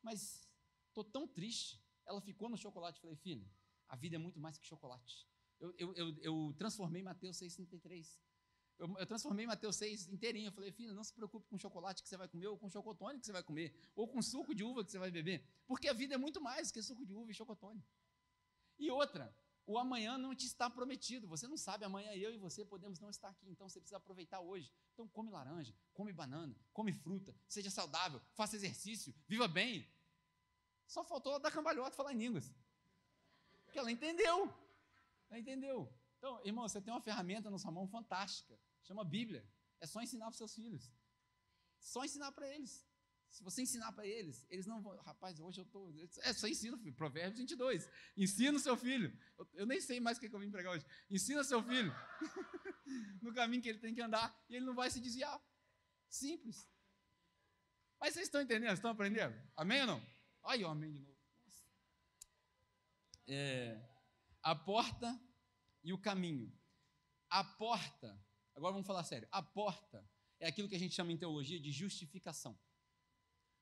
[0.02, 0.48] mas
[0.88, 1.82] estou tão triste.
[2.06, 3.00] Ela ficou no chocolate.
[3.00, 3.46] Falei, filha,
[3.88, 5.28] a vida é muito mais que chocolate.
[5.60, 8.18] Eu, eu, eu, eu transformei Mateus 6,33.
[8.78, 10.48] Eu, eu, transformei Mateus 6 inteirinho.
[10.48, 13.18] Eu falei, filha, não se preocupe com chocolate que você vai comer, ou com chocotone
[13.18, 15.44] que você vai comer, ou com suco de uva que você vai beber.
[15.66, 17.82] Porque a vida é muito mais que suco de uva e chocotone.
[18.78, 19.34] E outra,
[19.66, 21.26] o amanhã não te está prometido.
[21.26, 23.50] Você não sabe, amanhã eu e você podemos não estar aqui.
[23.50, 24.72] Então você precisa aproveitar hoje.
[24.94, 29.86] Então come laranja, come banana, come fruta, seja saudável, faça exercício, viva bem.
[30.86, 32.54] Só faltou dar cambalhota falar em línguas.
[33.64, 34.50] Porque ela entendeu.
[35.28, 35.92] Ela entendeu.
[36.16, 38.58] Então, irmão, você tem uma ferramenta na sua mão fantástica.
[38.88, 39.46] Chama Bíblia.
[39.80, 40.90] É só ensinar para seus filhos.
[41.78, 42.88] Só ensinar para eles.
[43.28, 44.96] Se você ensinar para eles, eles não vão.
[45.02, 45.94] Rapaz, hoje eu estou.
[46.22, 46.94] É só ensina, filho.
[46.94, 47.88] Provérbios 22.
[48.16, 49.14] Ensina o seu filho.
[49.36, 50.86] Eu, eu nem sei mais o que, é que eu vim pregar hoje.
[51.10, 51.92] Ensina seu filho
[53.20, 55.38] no caminho que ele tem que andar e ele não vai se desviar.
[56.08, 56.66] Simples.
[58.00, 58.72] Mas vocês estão entendendo?
[58.72, 59.38] Estão aprendendo?
[59.54, 60.06] Amém ou não?
[60.44, 61.18] Ai, amém de novo.
[63.26, 63.78] É,
[64.42, 65.20] a porta
[65.84, 66.50] e o caminho.
[67.28, 68.18] A porta,
[68.58, 69.28] agora vamos falar sério.
[69.30, 70.04] A porta
[70.40, 72.58] é aquilo que a gente chama em teologia de justificação.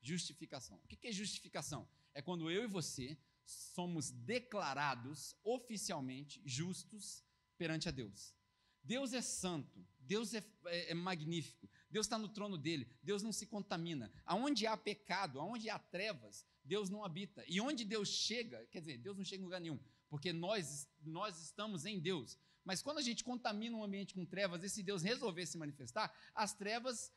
[0.00, 0.80] Justificação.
[0.82, 1.88] O que é justificação?
[2.14, 7.22] É quando eu e você somos declarados oficialmente justos
[7.58, 8.34] perante a Deus.
[8.82, 13.32] Deus é santo, Deus é, é, é magnífico, Deus está no trono dele, Deus não
[13.32, 14.12] se contamina.
[14.24, 17.44] Aonde há pecado, aonde há trevas, Deus não habita.
[17.48, 21.40] E onde Deus chega, quer dizer, Deus não chega em lugar nenhum, porque nós, nós
[21.42, 22.38] estamos em Deus.
[22.66, 26.12] Mas quando a gente contamina um ambiente com trevas, e se Deus resolver se manifestar,
[26.34, 27.12] as trevas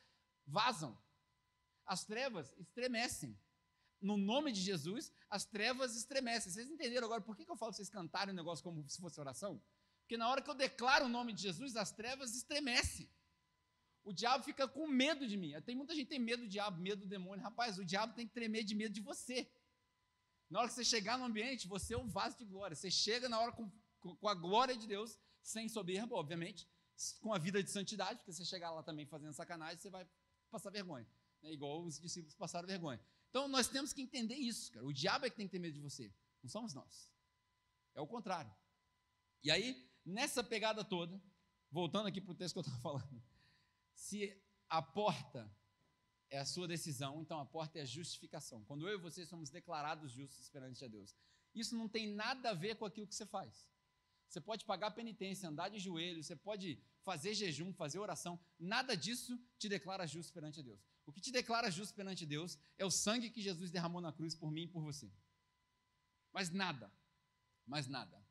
[0.46, 0.96] vazam,
[1.84, 3.36] as trevas estremecem.
[4.00, 6.52] No nome de Jesus, as trevas estremecem.
[6.52, 9.60] Vocês entenderam agora por que eu falo vocês cantarem um negócio como se fosse oração?
[10.02, 13.10] Porque na hora que eu declaro o nome de Jesus, as trevas estremecem.
[14.04, 15.60] O diabo fica com medo de mim.
[15.62, 17.42] Tem muita gente que tem medo do diabo, medo do demônio.
[17.42, 19.50] Rapaz, o diabo tem que tremer de medo de você.
[20.48, 22.76] Na hora que você chegar no ambiente, você é um vaso de glória.
[22.76, 23.68] Você chega na hora com,
[24.00, 26.68] com a glória de Deus, sem soberba, obviamente,
[27.20, 30.06] com a vida de santidade, porque você chegar lá também fazendo sacanagem, você vai
[30.50, 31.06] passar vergonha.
[31.42, 31.52] Né?
[31.52, 33.00] Igual os discípulos passaram vergonha.
[33.30, 34.84] Então nós temos que entender isso, cara.
[34.84, 37.12] O diabo é que tem que ter medo de você, não somos nós.
[37.94, 38.54] É o contrário.
[39.42, 41.20] E aí, nessa pegada toda,
[41.70, 43.22] voltando aqui para o texto que eu estava falando,
[43.94, 44.36] se
[44.68, 45.50] a porta
[46.28, 48.64] é a sua decisão, então a porta é a justificação.
[48.64, 51.16] Quando eu e você somos declarados justos perante a Deus.
[51.52, 53.68] Isso não tem nada a ver com aquilo que você faz.
[54.30, 59.36] Você pode pagar penitência, andar de joelhos, você pode fazer jejum, fazer oração, nada disso
[59.58, 60.80] te declara justo perante Deus.
[61.04, 64.32] O que te declara justo perante Deus é o sangue que Jesus derramou na cruz
[64.36, 65.12] por mim e por você.
[66.32, 66.92] Mas nada,
[67.66, 68.24] mais nada.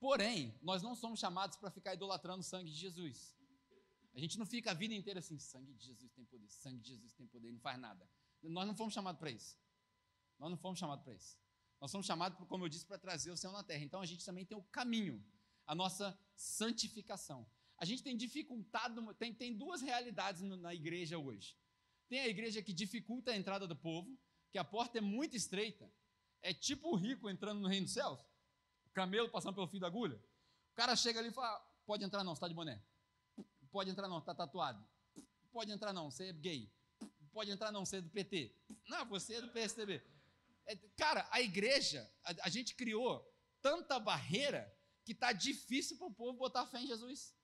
[0.00, 3.36] Porém, nós não somos chamados para ficar idolatrando o sangue de Jesus.
[4.14, 6.88] A gente não fica a vida inteira assim, sangue de Jesus tem poder, sangue de
[6.88, 8.04] Jesus tem poder, e não faz nada.
[8.42, 9.56] Nós não fomos chamados para isso.
[10.40, 11.38] Nós não fomos chamados para isso.
[11.80, 13.84] Nós somos chamados, como eu disse, para trazer o céu na terra.
[13.84, 15.24] Então a gente também tem o caminho,
[15.66, 17.46] a nossa santificação.
[17.78, 21.56] A gente tem dificultado, tem, tem duas realidades na igreja hoje.
[22.08, 24.18] Tem a igreja que dificulta a entrada do povo,
[24.50, 25.92] que a porta é muito estreita.
[26.40, 28.20] É tipo o rico entrando no reino dos céus,
[28.86, 30.16] o camelo passando pelo fio da agulha.
[30.72, 32.82] O cara chega ali e fala: pode entrar não, está de boné.
[33.70, 34.82] Pode entrar não, está tatuado.
[35.52, 36.72] Pode entrar não, você é gay.
[37.32, 38.54] Pode entrar não, você é do PT.
[38.88, 40.02] Não, você é do PSDB.
[40.66, 43.24] É, cara, a igreja, a, a gente criou
[43.62, 44.72] tanta barreira
[45.04, 47.34] que está difícil para o povo botar fé em Jesus.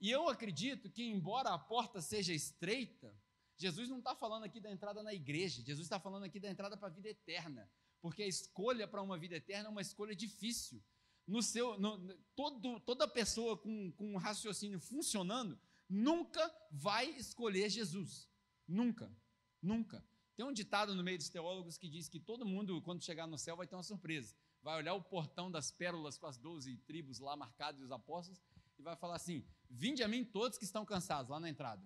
[0.00, 3.14] E eu acredito que, embora a porta seja estreita,
[3.56, 6.76] Jesus não está falando aqui da entrada na igreja, Jesus está falando aqui da entrada
[6.76, 10.82] para a vida eterna, porque a escolha para uma vida eterna é uma escolha difícil
[11.26, 18.28] no seu, no, todo, toda pessoa com, com um raciocínio funcionando nunca vai escolher Jesus.
[18.66, 19.14] Nunca,
[19.60, 20.04] nunca.
[20.36, 23.38] Tem um ditado no meio dos teólogos que diz que todo mundo, quando chegar no
[23.38, 24.34] céu, vai ter uma surpresa.
[24.62, 28.40] Vai olhar o portão das pérolas com as doze tribos lá marcadas e os apóstolos
[28.78, 31.82] e vai falar assim: Vinde a mim todos que estão cansados, lá na entrada.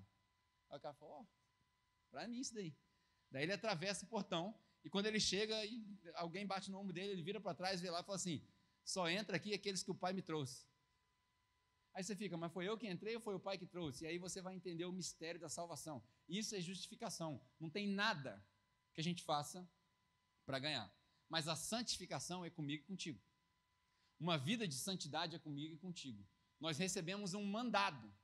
[0.70, 1.27] Aí o cara fala: Ó, oh,
[2.11, 2.75] para mim isso daí.
[3.31, 4.55] Daí ele atravessa o portão
[4.85, 5.57] e quando ele chega,
[6.14, 8.41] alguém bate no ombro dele, ele vira para trás, vê lá e fala assim:
[8.85, 10.64] só entra aqui aqueles que o pai me trouxe.
[11.97, 14.05] Aí você fica, mas foi eu que entrei ou foi o pai que trouxe?
[14.05, 16.05] E aí você vai entender o mistério da salvação.
[16.28, 17.40] Isso é justificação.
[17.59, 18.47] Não tem nada
[18.92, 19.66] que a gente faça
[20.44, 20.94] para ganhar.
[21.26, 23.18] Mas a santificação é comigo e contigo.
[24.20, 26.22] Uma vida de santidade é comigo e contigo.
[26.61, 28.14] Nós recebemos um mandado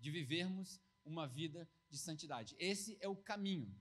[0.00, 2.56] de vivermos uma vida de santidade.
[2.58, 3.72] Esse é o caminho.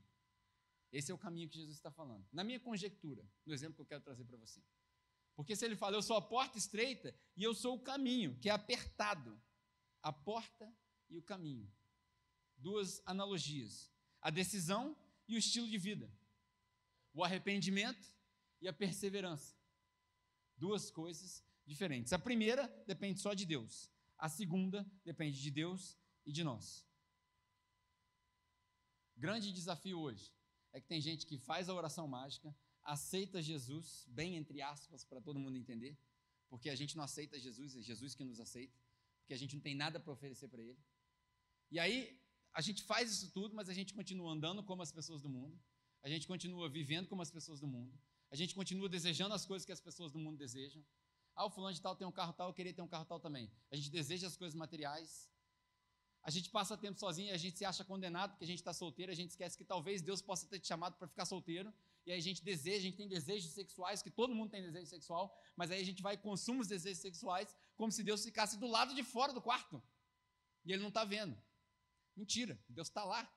[0.92, 2.28] Esse é o caminho que Jesus está falando.
[2.32, 4.62] Na minha conjectura, no exemplo que eu quero trazer para você.
[5.42, 8.48] Porque se ele fala, eu sou a porta estreita e eu sou o caminho, que
[8.48, 9.42] é apertado.
[10.04, 10.72] A porta
[11.10, 11.68] e o caminho.
[12.56, 14.96] Duas analogias: a decisão
[15.28, 16.16] e o estilo de vida.
[17.12, 18.08] O arrependimento
[18.62, 19.56] e a perseverança.
[20.56, 22.14] Duas coisas diferentes.
[22.14, 23.90] A primeira depende só de Deus.
[24.20, 26.86] A segunda depende de Deus e de nós.
[29.18, 30.32] Grande desafio hoje
[30.72, 35.22] é que tem gente que faz a oração mágica, aceita Jesus, bem entre aspas, para
[35.22, 35.98] todo mundo entender,
[36.50, 38.78] porque a gente não aceita Jesus, é Jesus que nos aceita,
[39.20, 40.80] porque a gente não tem nada para oferecer para Ele.
[41.70, 42.20] E aí,
[42.54, 45.58] a gente faz isso tudo, mas a gente continua andando como as pessoas do mundo,
[46.04, 47.98] a gente continua vivendo como as pessoas do mundo,
[48.30, 50.84] a gente continua desejando as coisas que as pessoas do mundo desejam.
[51.36, 53.20] Ah, o fulano de tal tem um carro tal, eu queria ter um carro tal
[53.20, 53.50] também.
[53.72, 55.30] A gente deseja as coisas materiais,
[56.24, 58.74] a gente passa tempo sozinho e a gente se acha condenado porque a gente está
[58.74, 61.74] solteiro, a gente esquece que talvez Deus possa ter te chamado para ficar solteiro,
[62.06, 64.88] e aí a gente deseja, a gente tem desejos sexuais, que todo mundo tem desejo
[64.88, 68.58] sexual, mas aí a gente vai e consuma os desejos sexuais como se Deus ficasse
[68.58, 69.82] do lado de fora do quarto,
[70.66, 71.38] e Ele não está vendo.
[72.16, 73.32] Mentira, Deus está lá,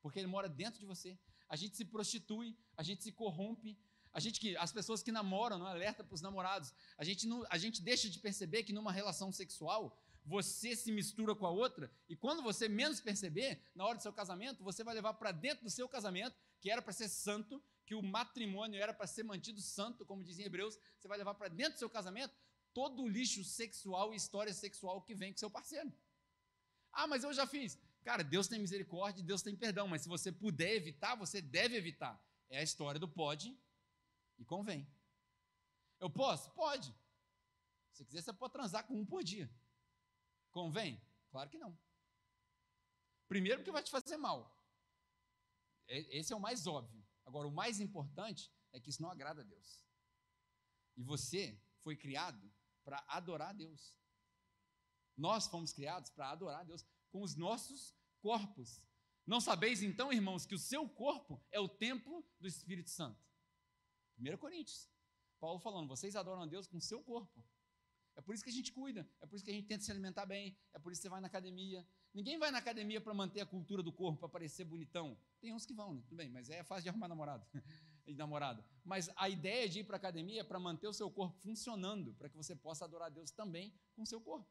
[0.00, 1.18] porque Ele mora dentro de você.
[1.48, 3.78] A gente se prostitui, a gente se corrompe,
[4.12, 7.44] a gente que, as pessoas que namoram, não alerta para os namorados, a gente, não,
[7.50, 11.90] a gente deixa de perceber que numa relação sexual você se mistura com a outra,
[12.08, 15.64] e quando você menos perceber, na hora do seu casamento, você vai levar para dentro
[15.64, 19.62] do seu casamento, que era para ser santo, que o matrimônio era para ser mantido
[19.62, 22.36] santo, como dizem Hebreus, você vai levar para dentro do seu casamento
[22.74, 25.90] todo o lixo sexual e história sexual que vem com seu parceiro.
[26.92, 27.78] Ah, mas eu já fiz.
[28.04, 32.22] Cara, Deus tem misericórdia, Deus tem perdão, mas se você puder evitar, você deve evitar.
[32.50, 33.58] É a história do pode
[34.36, 34.86] e convém.
[35.98, 36.50] Eu posso?
[36.50, 36.94] Pode.
[37.94, 39.50] Se quiser, você pode transar com um por dia.
[40.50, 41.00] Convém?
[41.30, 41.74] Claro que não.
[43.28, 44.54] Primeiro, porque vai te fazer mal.
[45.86, 46.97] Esse é o mais óbvio.
[47.28, 49.84] Agora, o mais importante é que isso não agrada a Deus.
[50.96, 52.50] E você foi criado
[52.82, 53.94] para adorar a Deus.
[55.14, 58.82] Nós fomos criados para adorar a Deus com os nossos corpos.
[59.26, 63.22] Não sabeis então, irmãos, que o seu corpo é o templo do Espírito Santo.
[64.18, 64.88] 1 Coríntios.
[65.38, 67.44] Paulo falando, vocês adoram a Deus com o seu corpo.
[68.18, 69.92] É por isso que a gente cuida, é por isso que a gente tenta se
[69.92, 71.86] alimentar bem, é por isso que você vai na academia.
[72.12, 75.16] Ninguém vai na academia para manter a cultura do corpo, para parecer bonitão.
[75.40, 76.02] Tem uns que vão, né?
[76.02, 77.46] Tudo bem, mas é fácil de arrumar namorado
[78.08, 78.68] e namorada.
[78.84, 82.12] Mas a ideia de ir para a academia é para manter o seu corpo funcionando,
[82.14, 84.50] para que você possa adorar a Deus também com o seu corpo.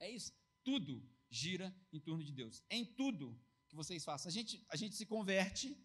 [0.00, 0.32] É isso.
[0.64, 2.64] Tudo gira em torno de Deus.
[2.70, 4.30] Em tudo que vocês façam.
[4.30, 5.78] A gente, a gente se converte,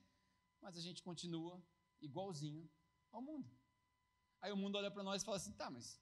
[0.62, 1.62] mas a gente continua
[2.00, 2.72] igualzinho
[3.12, 3.52] ao mundo.
[4.42, 6.00] Aí o mundo olha para nós e fala assim: tá, mas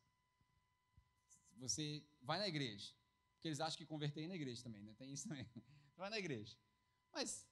[1.58, 2.94] você vai na igreja,
[3.36, 4.94] porque eles acham que converter é na igreja também, né?
[4.98, 5.46] Tem isso também.
[5.96, 6.58] Vai na igreja.
[7.14, 7.48] Mas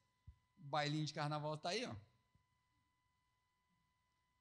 [0.58, 1.95] bailinho de carnaval está aí, ó.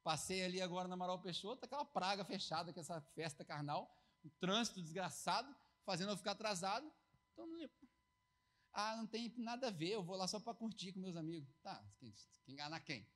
[0.03, 4.83] Passei ali agora na Amaral Peixoto, aquela praga fechada, que essa festa carnal, um trânsito
[4.83, 5.55] desgraçado,
[5.85, 6.93] fazendo eu ficar atrasado.
[7.33, 7.47] Então,
[8.73, 11.55] ah, não tem nada a ver, eu vou lá só para curtir com meus amigos.
[11.63, 12.13] Tá, quem
[12.49, 13.07] enganar quem?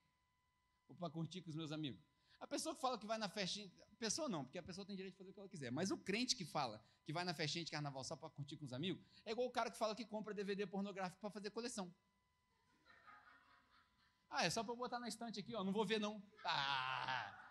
[0.86, 2.00] Vou para curtir com os meus amigos.
[2.38, 5.14] A pessoa que fala que vai na festinha, pessoa não, porque a pessoa tem direito
[5.14, 7.64] de fazer o que ela quiser, mas o crente que fala que vai na festinha
[7.64, 10.04] de carnaval só para curtir com os amigos, é igual o cara que fala que
[10.04, 11.94] compra DVD pornográfico para fazer coleção.
[14.28, 16.22] Ah, é só para botar na estante aqui, ó, não vou ver não.
[16.44, 17.42] Ah.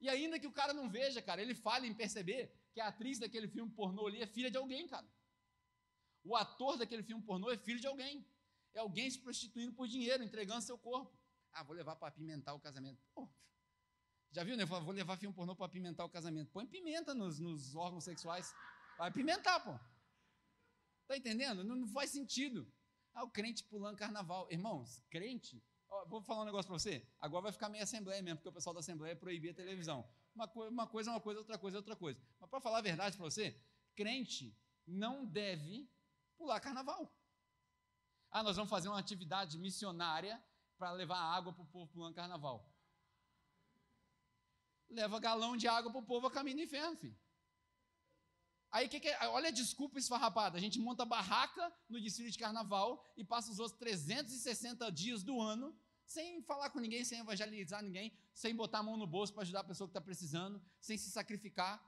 [0.00, 3.18] E ainda que o cara não veja, cara, ele fala em perceber que a atriz
[3.18, 5.06] daquele filme pornô ali é filha de alguém, cara.
[6.24, 8.26] O ator daquele filme pornô é filho de alguém.
[8.74, 11.16] É alguém se prostituindo por dinheiro, entregando seu corpo.
[11.56, 13.02] Ah, vou levar para apimentar o casamento.
[13.14, 13.26] Pô,
[14.30, 14.66] já viu, né?
[14.66, 16.50] Vou levar filme pornô para apimentar o casamento.
[16.52, 18.54] Põe pimenta nos, nos órgãos sexuais.
[18.98, 19.72] Vai apimentar, pô.
[21.08, 21.64] Tá entendendo?
[21.64, 22.70] Não, não, faz sentido.
[23.14, 24.46] Ah, o crente pulando carnaval.
[24.50, 25.64] Irmãos, crente.
[25.88, 27.08] Ó, vou falar um negócio para você.
[27.18, 30.06] Agora vai ficar meio assembleia mesmo, porque o pessoal da assembleia proibia a televisão.
[30.34, 32.20] Uma, co uma coisa é uma coisa, outra coisa é outra coisa.
[32.38, 33.58] Mas para falar a verdade para você,
[33.94, 34.54] crente
[34.86, 35.88] não deve
[36.36, 37.10] pular carnaval.
[38.30, 40.44] Ah, nós vamos fazer uma atividade missionária
[40.78, 42.70] para levar água para o povo pulando carnaval.
[44.88, 47.18] Leva galão de água para o povo a caminho do inferno, filho.
[48.70, 49.28] Aí, que que é?
[49.28, 50.58] olha a desculpa esfarrapada.
[50.58, 55.40] A gente monta barraca no desfile de carnaval e passa os outros 360 dias do
[55.40, 55.74] ano
[56.06, 59.60] sem falar com ninguém, sem evangelizar ninguém, sem botar a mão no bolso para ajudar
[59.60, 61.82] a pessoa que está precisando, sem se sacrificar,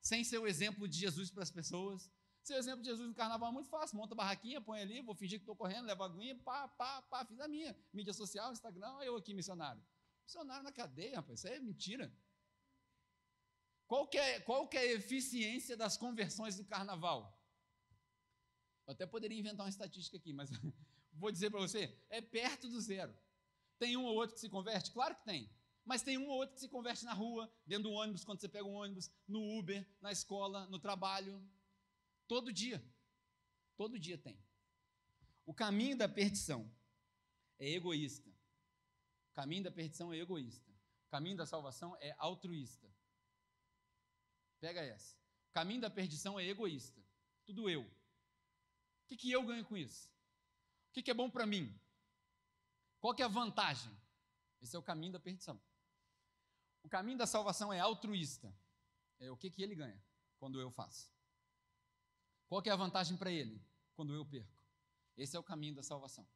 [0.00, 2.10] sem ser o exemplo de Jesus para as pessoas.
[2.42, 3.96] Seu exemplo de Jesus no carnaval é muito fácil.
[3.96, 7.02] Monta a barraquinha, põe ali, vou fingir que estou correndo, levo a aguinha, pá, pá,
[7.02, 7.76] pá, fiz a minha.
[7.92, 9.82] Mídia social, Instagram, eu aqui, missionário.
[10.24, 12.12] Missionário na cadeia, rapaz, isso é mentira.
[13.86, 17.38] Qual que é, qual que é a eficiência das conversões do carnaval?
[18.86, 20.50] Eu até poderia inventar uma estatística aqui, mas
[21.12, 23.14] vou dizer para você, é perto do zero.
[23.78, 24.90] Tem um ou outro que se converte?
[24.90, 25.50] Claro que tem.
[25.84, 28.48] Mas tem um ou outro que se converte na rua, dentro do ônibus, quando você
[28.48, 31.42] pega um ônibus, no Uber, na escola, no trabalho.
[32.32, 32.82] Todo dia.
[33.76, 34.42] Todo dia tem.
[35.44, 36.74] O caminho da perdição
[37.58, 38.30] é egoísta.
[38.30, 40.72] O caminho da perdição é egoísta.
[41.08, 42.90] O caminho da salvação é altruísta.
[44.60, 45.14] Pega essa.
[45.50, 47.04] O caminho da perdição é egoísta.
[47.44, 47.82] Tudo eu.
[47.82, 50.08] O que, que eu ganho com isso?
[50.88, 51.78] O que, que é bom para mim?
[52.98, 53.94] Qual que é a vantagem?
[54.62, 55.60] Esse é o caminho da perdição.
[56.82, 58.56] O caminho da salvação é altruísta.
[59.18, 60.02] É o que, que ele ganha
[60.38, 61.12] quando eu faço.
[62.52, 63.58] Qual é a vantagem para ele
[63.94, 64.52] quando eu perco?
[65.16, 66.28] Esse é o caminho da salvação.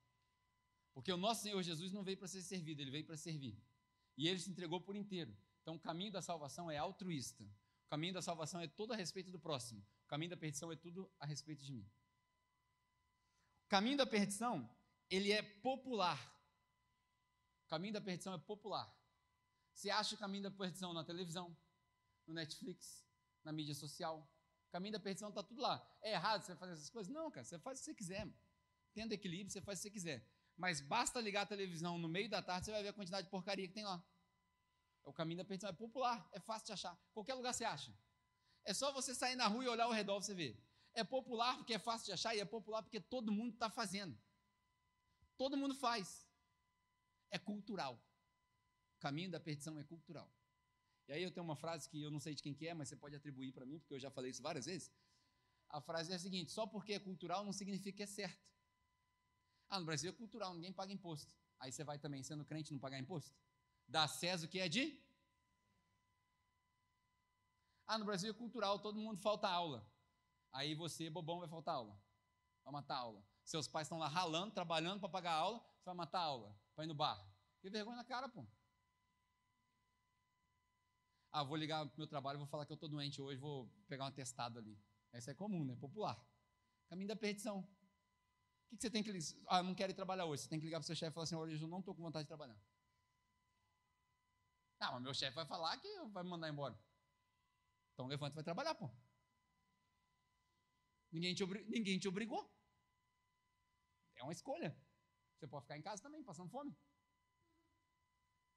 [0.94, 3.54] Porque o nosso Senhor Jesus não veio para ser servido, ele veio para servir.
[4.16, 5.36] E ele se entregou por inteiro.
[5.60, 7.44] Então o caminho da salvação é altruísta.
[7.84, 9.86] O caminho da salvação é todo a respeito do próximo.
[10.06, 11.86] O caminho da perdição é tudo a respeito de mim.
[13.66, 14.74] O caminho da perdição,
[15.10, 16.18] ele é popular.
[17.66, 18.90] O caminho da perdição é popular.
[19.74, 21.54] Você acha o caminho da perdição na televisão,
[22.26, 23.06] no Netflix,
[23.44, 24.26] na mídia social.
[24.76, 25.82] Caminho da perdição está tudo lá.
[26.02, 27.10] É errado você fazer essas coisas?
[27.10, 28.28] Não, cara, você faz o que você quiser.
[28.92, 30.28] Tendo equilíbrio, você faz o que você quiser.
[30.54, 33.30] Mas basta ligar a televisão no meio da tarde, você vai ver a quantidade de
[33.30, 34.04] porcaria que tem lá.
[35.02, 36.94] O caminho da perdição é popular, é fácil de achar.
[37.14, 37.90] Qualquer lugar você acha.
[38.66, 40.54] É só você sair na rua e olhar ao redor você vê.
[40.92, 44.14] É popular porque é fácil de achar e é popular porque todo mundo está fazendo.
[45.38, 46.28] Todo mundo faz.
[47.30, 47.98] É cultural.
[48.96, 50.30] O caminho da perdição é cultural.
[51.09, 52.88] E aí eu tenho uma frase que eu não sei de quem que é, mas
[52.88, 54.90] você pode atribuir para mim, porque eu já falei isso várias vezes.
[55.68, 58.44] A frase é a seguinte: só porque é cultural não significa que é certo.
[59.68, 61.34] Ah, no Brasil é cultural, ninguém paga imposto.
[61.59, 63.34] Aí você vai também, sendo crente, não pagar imposto?
[63.88, 65.00] Dá César o que é de?
[67.86, 69.88] Ah, no Brasil é cultural, todo mundo falta aula.
[70.52, 72.00] Aí você, bobão, vai faltar aula.
[72.64, 73.24] Vai matar aula.
[73.44, 76.88] Seus pais estão lá ralando, trabalhando para pagar aula, você vai matar aula, para ir
[76.88, 77.24] no bar.
[77.61, 78.44] Que vergonha na cara, pô.
[81.37, 84.05] Ah, vou ligar pro meu trabalho, vou falar que eu estou doente hoje, vou pegar
[84.05, 84.74] um atestado ali.
[85.12, 85.76] Essa é comum, né?
[85.76, 86.18] Popular.
[86.89, 87.59] Caminho da perdição.
[87.59, 89.12] O que, você tem que.
[89.47, 90.45] Ah, não quero ir trabalhar hoje.
[90.45, 91.95] Você tem que ligar para o seu chefe e falar assim: olha, eu não estou
[91.95, 92.59] com vontade de trabalhar.
[94.80, 96.74] Ah, mas meu chefe vai falar que vai me mandar embora.
[97.93, 98.91] Então levanta e vai trabalhar, pô.
[101.12, 101.45] Ninguém te.
[101.45, 102.51] Ninguém te obrigou.
[104.16, 104.74] É uma escolha.
[105.34, 106.74] Você pode ficar em casa também, passando fome.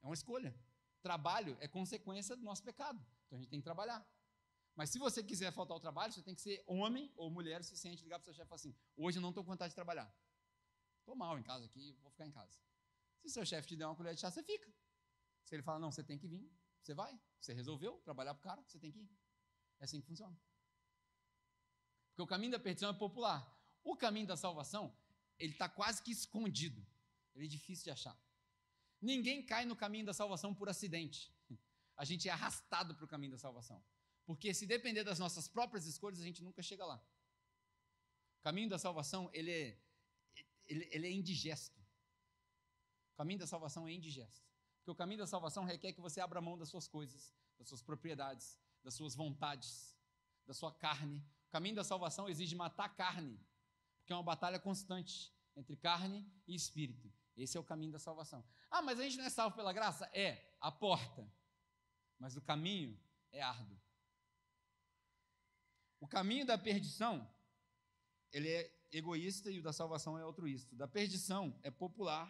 [0.00, 0.58] É uma escolha.
[1.02, 3.04] Trabalho é consequência do nosso pecado.
[3.26, 4.06] Então a gente tem que trabalhar.
[4.74, 8.02] Mas se você quiser faltar ao trabalho, você tem que ser homem ou mulher suficiente,
[8.02, 9.74] ligar para o seu chefe e falar assim: hoje eu não estou com vontade de
[9.74, 10.12] trabalhar.
[11.00, 12.58] Estou mal em casa aqui, vou ficar em casa.
[13.20, 14.72] Se seu chefe te der uma colher de chá, você fica.
[15.44, 17.18] Se ele fala, não, você tem que vir, você vai.
[17.40, 19.10] Você resolveu trabalhar para o cara, você tem que ir.
[19.78, 20.38] É assim que funciona.
[22.10, 23.40] Porque o caminho da perdição é popular.
[23.82, 24.94] O caminho da salvação,
[25.38, 26.86] ele está quase que escondido.
[27.34, 28.16] Ele é difícil de achar.
[29.00, 31.32] Ninguém cai no caminho da salvação por acidente.
[31.96, 33.82] A gente é arrastado para o caminho da salvação.
[34.24, 37.02] Porque se depender das nossas próprias escolhas, a gente nunca chega lá.
[38.38, 39.78] O caminho da salvação, ele é,
[40.66, 41.78] ele, ele é indigesto.
[43.12, 44.48] O caminho da salvação é indigesto.
[44.78, 47.82] Porque o caminho da salvação requer que você abra mão das suas coisas, das suas
[47.82, 49.94] propriedades, das suas vontades,
[50.46, 51.18] da sua carne.
[51.48, 53.38] O caminho da salvação exige matar a carne,
[53.98, 57.12] porque é uma batalha constante entre carne e espírito.
[57.42, 58.44] Esse é o caminho da salvação.
[58.70, 60.04] Ah, mas a gente não é salvo pela graça?
[60.12, 61.26] É, a porta.
[62.18, 63.00] Mas o caminho
[63.32, 63.80] é árduo.
[65.98, 67.30] O caminho da perdição,
[68.32, 70.74] ele é egoísta e o da salvação é altruísta.
[70.74, 72.28] O da perdição é popular,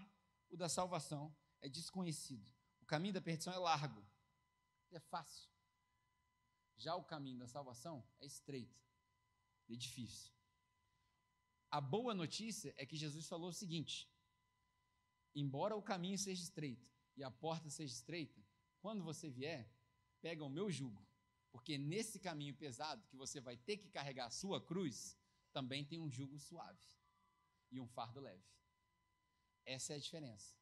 [0.49, 2.49] o da salvação é desconhecido.
[2.81, 4.05] O caminho da perdição é largo,
[4.91, 5.49] é fácil.
[6.77, 8.81] Já o caminho da salvação é estreito,
[9.69, 10.33] é difícil.
[11.71, 14.10] A boa notícia é que Jesus falou o seguinte:
[15.35, 18.41] embora o caminho seja estreito e a porta seja estreita,
[18.81, 19.71] quando você vier,
[20.21, 21.07] pega o meu jugo,
[21.51, 25.19] porque nesse caminho pesado que você vai ter que carregar a sua cruz,
[25.53, 26.85] também tem um jugo suave
[27.71, 28.45] e um fardo leve.
[29.65, 30.55] Essa é a diferença.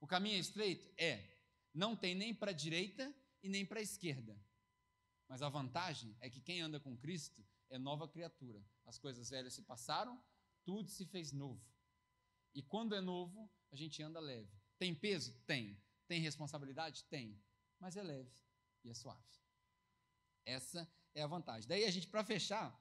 [0.00, 0.92] O caminho é estreito?
[0.96, 1.36] É.
[1.72, 4.40] Não tem nem para a direita e nem para a esquerda.
[5.28, 8.64] Mas a vantagem é que quem anda com Cristo é nova criatura.
[8.84, 10.22] As coisas velhas se passaram,
[10.64, 11.64] tudo se fez novo.
[12.54, 14.48] E quando é novo, a gente anda leve.
[14.78, 15.34] Tem peso?
[15.46, 15.76] Tem.
[16.06, 17.02] Tem responsabilidade?
[17.04, 17.36] Tem.
[17.80, 18.32] Mas é leve
[18.84, 19.20] e é suave.
[20.44, 21.68] Essa é a vantagem.
[21.68, 22.72] Daí a gente, para fechar,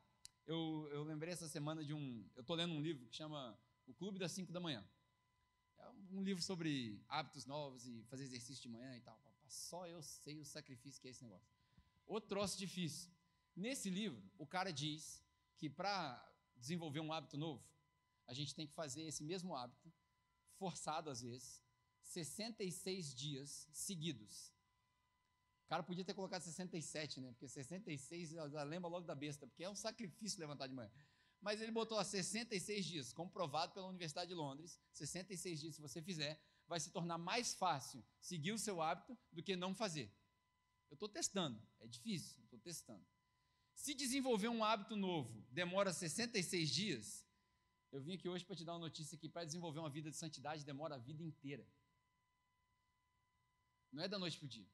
[0.45, 2.29] eu, eu lembrei essa semana de um.
[2.35, 4.87] Eu estou lendo um livro que chama O Clube das 5 da Manhã.
[5.79, 9.19] É um livro sobre hábitos novos e fazer exercício de manhã e tal.
[9.47, 11.47] Só eu sei o sacrifício que é esse negócio.
[12.05, 13.11] O troço difícil.
[13.55, 15.23] Nesse livro, o cara diz
[15.57, 16.23] que para
[16.55, 17.63] desenvolver um hábito novo,
[18.27, 19.91] a gente tem que fazer esse mesmo hábito,
[20.63, 21.61] forçado às vezes,
[22.03, 24.53] 66 dias seguidos.
[25.65, 27.31] O cara podia ter colocado 67, né?
[27.33, 30.89] Porque 66 já lembra logo da besta, porque é um sacrifício levantar de manhã.
[31.41, 34.79] Mas ele botou a 66 dias, comprovado pela Universidade de Londres.
[34.93, 39.43] 66 dias, se você fizer, vai se tornar mais fácil seguir o seu hábito do
[39.43, 40.09] que não fazer.
[40.89, 43.05] Eu estou testando, é difícil, estou testando.
[43.75, 47.22] Se desenvolver um hábito novo demora 66 dias,
[47.93, 50.17] eu vim aqui hoje para te dar uma notícia que para desenvolver uma vida de
[50.17, 51.65] santidade demora a vida inteira.
[53.91, 54.67] Não é da noite para o dia.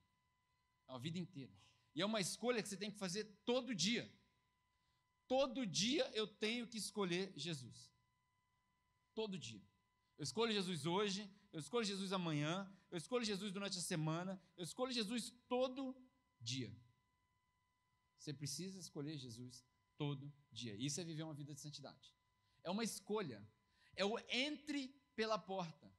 [0.88, 1.54] É uma vida inteira.
[1.94, 4.10] E é uma escolha que você tem que fazer todo dia.
[5.28, 7.92] Todo dia eu tenho que escolher Jesus.
[9.14, 9.62] Todo dia.
[10.18, 14.64] Eu escolho Jesus hoje, eu escolho Jesus amanhã, eu escolho Jesus durante a semana, eu
[14.64, 15.94] escolho Jesus todo
[16.40, 16.74] dia.
[18.18, 19.66] Você precisa escolher Jesus
[19.98, 20.74] todo dia.
[20.76, 22.18] Isso é viver uma vida de santidade.
[22.64, 23.46] É uma escolha.
[23.96, 25.92] É o entre pela porta.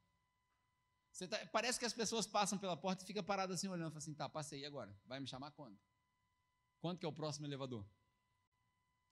[1.29, 4.27] Tá, parece que as pessoas passam pela porta e fica parado assim olhando, assim, tá,
[4.27, 4.95] passei agora.
[5.05, 5.77] Vai me chamar quando?
[6.79, 7.85] Quando que é o próximo elevador?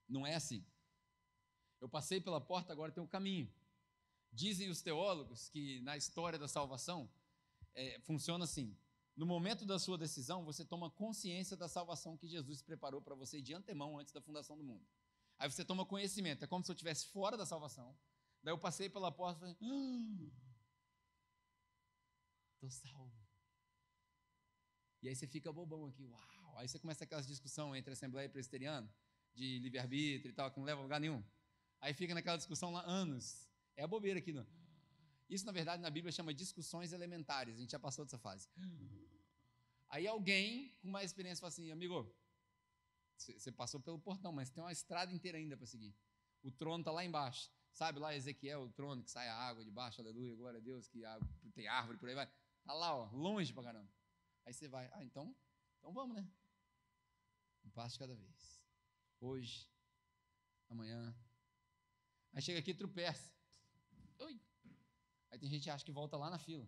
[0.08, 0.66] Não é assim.
[1.80, 3.54] Eu passei pela porta, agora tem um caminho.
[4.32, 7.10] Dizem os teólogos que na história da salvação
[7.76, 8.76] é, funciona assim:
[9.16, 13.41] no momento da sua decisão, você toma consciência da salvação que Jesus preparou para você
[13.41, 14.86] de antemão antes da fundação do mundo.
[15.39, 17.97] Aí você toma conhecimento, é como se eu estivesse fora da salvação.
[18.43, 20.49] Daí eu passei pela porta e falei: ah,
[22.55, 23.17] Estou salvo.
[25.01, 26.57] E aí você fica bobão aqui, uau.
[26.57, 28.91] Aí você começa aquelas discussão entre Assembleia e Presbiteriano,
[29.33, 31.23] de livre-arbítrio e tal, que não leva a lugar nenhum.
[31.79, 33.47] Aí fica naquela discussão lá anos.
[33.77, 34.45] É a bobeira aqui, não.
[35.29, 37.55] Isso, na verdade, na Bíblia chama discussões elementares.
[37.55, 38.49] A gente já passou dessa fase.
[39.87, 42.13] Aí alguém com mais experiência fala assim, amigo,
[43.20, 45.95] você passou pelo portão, mas tem uma estrada inteira ainda para seguir.
[46.41, 47.51] O trono está lá embaixo.
[47.72, 50.88] Sabe lá Ezequiel, o trono que sai a água de baixo, aleluia, glória a Deus,
[50.88, 51.01] que
[51.53, 52.30] tem árvore por aí vai.
[52.59, 53.91] Está lá, ó, longe para caramba.
[54.45, 55.36] Aí você vai, ah, então,
[55.78, 56.28] então vamos, né?
[57.63, 58.61] Um passo de cada vez.
[59.20, 59.70] Hoje,
[60.70, 61.15] amanhã.
[62.34, 63.32] Aí chega aqui e tropeça.
[64.20, 64.41] Oi.
[65.30, 66.67] Aí tem gente que acha que volta lá na fila.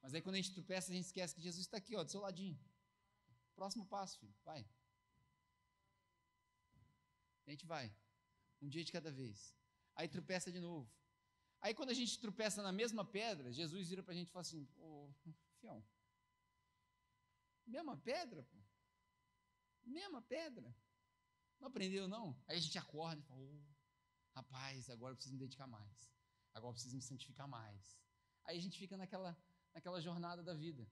[0.00, 2.10] Mas aí quando a gente tropeça, a gente esquece que Jesus está aqui, ó, do
[2.10, 2.58] seu ladinho.
[3.54, 4.66] Próximo passo, filho, vai.
[7.46, 7.94] A gente vai.
[8.60, 9.54] Um dia de cada vez.
[9.94, 10.90] Aí tropeça de novo.
[11.60, 14.42] Aí quando a gente tropeça na mesma pedra, Jesus vira para a gente e fala
[14.42, 15.10] assim, ô,
[15.58, 15.84] fião,
[17.66, 18.58] mesma pedra, pô.
[19.84, 20.74] Mesma pedra.
[21.58, 22.38] Não aprendeu, não?
[22.46, 23.64] Aí a gente acorda e fala, oh,
[24.34, 26.16] rapaz, agora eu preciso me dedicar mais
[26.56, 27.98] agora preciso me santificar mais.
[28.44, 29.36] Aí a gente fica naquela,
[29.74, 30.88] naquela jornada da vida.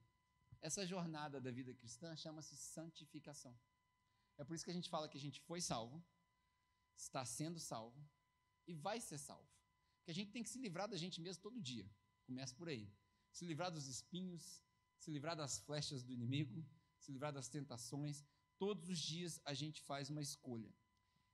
[0.61, 3.57] Essa jornada da vida cristã chama-se santificação.
[4.37, 6.03] É por isso que a gente fala que a gente foi salvo,
[6.95, 7.99] está sendo salvo
[8.67, 9.49] e vai ser salvo.
[9.97, 11.89] Porque a gente tem que se livrar da gente mesmo todo dia.
[12.25, 12.91] Começa por aí.
[13.31, 14.63] Se livrar dos espinhos,
[14.97, 16.65] se livrar das flechas do inimigo,
[16.97, 18.23] se livrar das tentações.
[18.57, 20.73] Todos os dias a gente faz uma escolha.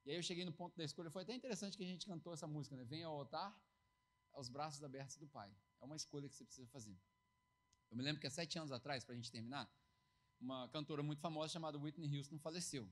[0.06, 2.34] E aí eu cheguei no ponto da escolha, foi até interessante que a gente cantou
[2.34, 2.84] essa música, né?
[2.84, 3.56] Venha ao altar
[4.34, 5.54] aos braços abertos do Pai.
[5.80, 6.98] É uma escolha que você precisa fazer.
[7.90, 9.70] Eu me lembro que há sete anos atrás, para a gente terminar,
[10.40, 12.92] uma cantora muito famosa chamada Whitney Houston faleceu.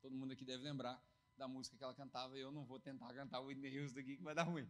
[0.00, 1.00] Todo mundo aqui deve lembrar
[1.42, 4.22] da música que ela cantava, e eu não vou tentar cantar Whitney Houston aqui, que
[4.22, 4.68] vai dar ruim.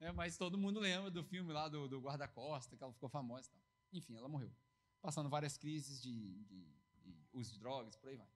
[0.00, 3.50] É, mas todo mundo lembra do filme lá do, do Guarda-Costa, que ela ficou famosa
[3.54, 3.98] e.
[3.98, 4.52] Enfim, ela morreu.
[5.00, 6.66] Passando várias crises de, de,
[7.04, 8.28] de uso de drogas, por aí vai.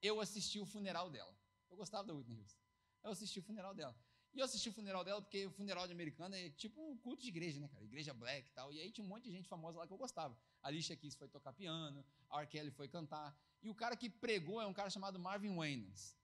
[0.00, 1.34] Eu assisti o funeral dela.
[1.68, 2.60] Eu gostava da Whitney Houston.
[3.02, 3.94] Eu assisti o funeral dela.
[4.32, 7.22] E eu assisti o funeral dela, porque o funeral de americana é tipo um culto
[7.22, 7.84] de igreja, né, cara?
[7.84, 8.72] Igreja black e tal.
[8.72, 10.36] E aí tinha um monte de gente famosa lá que eu gostava.
[10.62, 12.46] A Alicia Keys foi tocar piano, a R.
[12.46, 13.36] Kelly foi cantar.
[13.62, 16.16] E o cara que pregou é um cara chamado Marvin Wayans.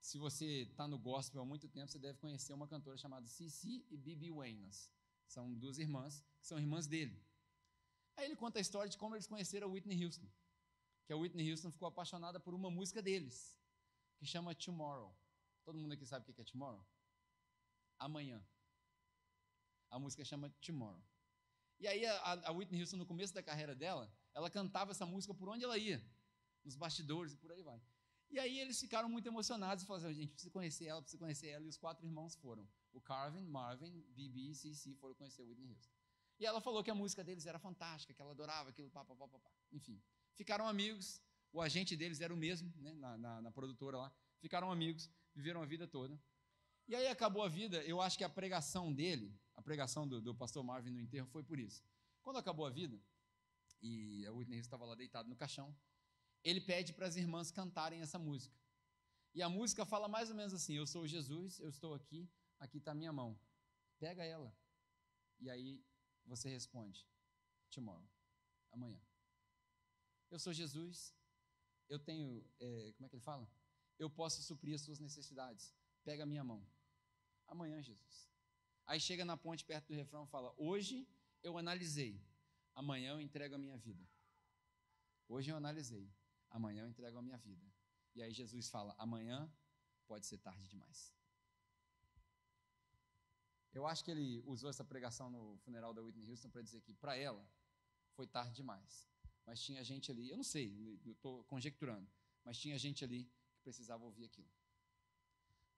[0.00, 3.86] Se você está no gospel há muito tempo, você deve conhecer uma cantora chamada Cici
[3.90, 4.90] e Bibi Wayans.
[5.26, 7.22] São duas irmãs, que são irmãs dele.
[8.16, 10.28] Aí ele conta a história de como eles conheceram a Whitney Houston.
[11.04, 13.58] Que a Whitney Houston ficou apaixonada por uma música deles,
[14.18, 15.14] que chama Tomorrow.
[15.64, 16.84] Todo mundo aqui sabe o que é Tomorrow?
[17.98, 18.42] Amanhã.
[19.90, 21.02] A música chama Tomorrow.
[21.78, 25.34] E aí a, a Whitney Houston, no começo da carreira dela, ela cantava essa música
[25.34, 26.02] por onde ela ia.
[26.64, 27.80] Nos bastidores e por aí vai.
[28.30, 31.48] E aí eles ficaram muito emocionados e falaram assim, gente, precisa conhecer ela, precisa conhecer
[31.48, 31.64] ela.
[31.64, 32.68] E os quatro irmãos foram.
[32.92, 35.92] O Carvin, Marvin, Bibi e Cici foram conhecer Whitney Houston.
[36.38, 39.14] E ela falou que a música deles era fantástica, que ela adorava aquilo, pá, pá,
[39.14, 39.50] pá, pá.
[39.72, 40.00] Enfim,
[40.34, 41.20] ficaram amigos.
[41.52, 44.12] O agente deles era o mesmo, né, na, na, na produtora lá.
[44.38, 46.18] Ficaram amigos viveram a vida toda.
[46.88, 50.34] E aí acabou a vida, eu acho que a pregação dele, a pregação do, do
[50.34, 51.84] pastor Marvin no enterro foi por isso.
[52.22, 53.00] Quando acabou a vida,
[53.80, 55.74] e a Whitney estava lá deitado no caixão,
[56.42, 58.56] ele pede para as irmãs cantarem essa música.
[59.34, 62.28] E a música fala mais ou menos assim: Eu sou Jesus, eu estou aqui,
[62.58, 63.38] aqui está a minha mão.
[63.98, 64.54] Pega ela.
[65.38, 65.82] E aí
[66.24, 67.06] você responde:
[67.70, 68.08] tomorrow.
[68.72, 69.00] Amanhã.
[70.30, 71.14] Eu sou Jesus.
[71.88, 72.44] Eu tenho.
[72.58, 73.48] É, como é que ele fala?
[73.98, 75.74] Eu posso suprir as suas necessidades.
[76.04, 76.66] Pega a minha mão.
[77.46, 78.30] Amanhã, Jesus.
[78.86, 81.06] Aí chega na ponte perto do refrão e fala: Hoje
[81.42, 82.20] eu analisei.
[82.74, 84.04] Amanhã eu entrego a minha vida.
[85.28, 86.10] Hoje eu analisei.
[86.50, 87.66] Amanhã eu entrego a minha vida.
[88.14, 89.50] E aí Jesus fala: Amanhã
[90.06, 91.14] pode ser tarde demais.
[93.72, 96.92] Eu acho que ele usou essa pregação no funeral da Whitney Houston para dizer que
[96.92, 97.48] para ela
[98.14, 99.08] foi tarde demais.
[99.46, 102.08] Mas tinha gente ali, eu não sei, eu estou conjecturando,
[102.44, 104.50] mas tinha gente ali que precisava ouvir aquilo.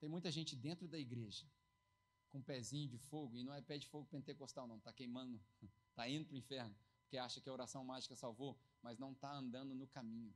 [0.00, 1.46] Tem muita gente dentro da igreja
[2.30, 5.38] com um pezinho de fogo, e não é pé de fogo pentecostal, não, está queimando,
[5.90, 9.30] está indo para o inferno, porque acha que a oração mágica salvou, mas não está
[9.32, 10.34] andando no caminho.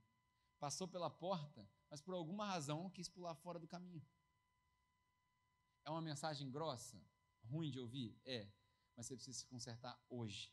[0.59, 4.05] Passou pela porta, mas por alguma razão quis pular fora do caminho.
[5.85, 7.01] É uma mensagem grossa?
[7.47, 8.19] ruim de ouvir?
[8.25, 8.47] É,
[8.97, 10.53] mas você precisa se consertar hoje.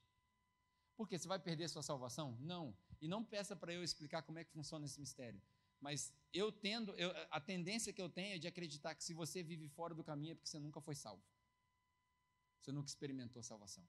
[0.96, 1.18] Por quê?
[1.18, 2.38] Você vai perder sua salvação?
[2.40, 2.76] Não.
[3.02, 5.42] E não peça para eu explicar como é que funciona esse mistério.
[5.80, 9.44] Mas eu tendo, eu, a tendência que eu tenho é de acreditar que se você
[9.44, 11.24] vive fora do caminho é porque você nunca foi salvo.
[12.62, 13.86] Você nunca experimentou salvação.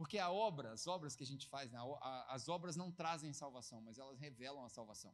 [0.00, 1.78] Porque a obra, as obras que a gente faz, né,
[2.28, 5.12] as obras não trazem salvação, mas elas revelam a salvação.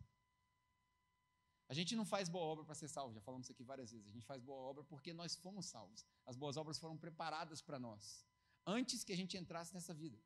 [1.69, 4.07] A gente não faz boa obra para ser salvo, já falamos isso aqui várias vezes.
[4.07, 6.07] A gente faz boa obra porque nós fomos salvos.
[6.25, 8.25] As boas obras foram preparadas para nós,
[8.65, 10.23] antes que a gente entrasse nessa vida.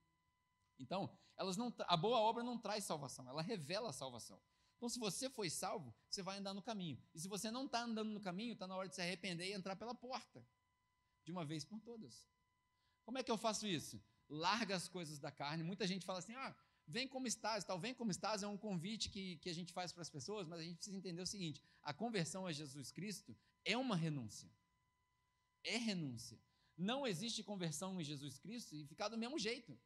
[0.78, 4.38] Então, elas não, a boa obra não traz salvação, ela revela a salvação.
[4.76, 7.02] Então, se você foi salvo, você vai andar no caminho.
[7.14, 9.54] E se você não está andando no caminho, está na hora de se arrepender e
[9.54, 10.46] entrar pela porta,
[11.24, 12.28] de uma vez por todas.
[13.06, 13.98] Como é que eu faço isso?
[14.30, 15.62] Larga as coisas da carne.
[15.62, 16.54] Muita gente fala assim: ah,
[16.90, 19.92] Vem como estás, tal, vem como estás é um convite que, que a gente faz
[19.92, 23.36] para as pessoas, mas a gente precisa entender o seguinte: a conversão a Jesus Cristo
[23.64, 24.50] é uma renúncia.
[25.62, 26.36] É renúncia.
[26.76, 29.78] Não existe conversão em Jesus Cristo e ficar do mesmo jeito.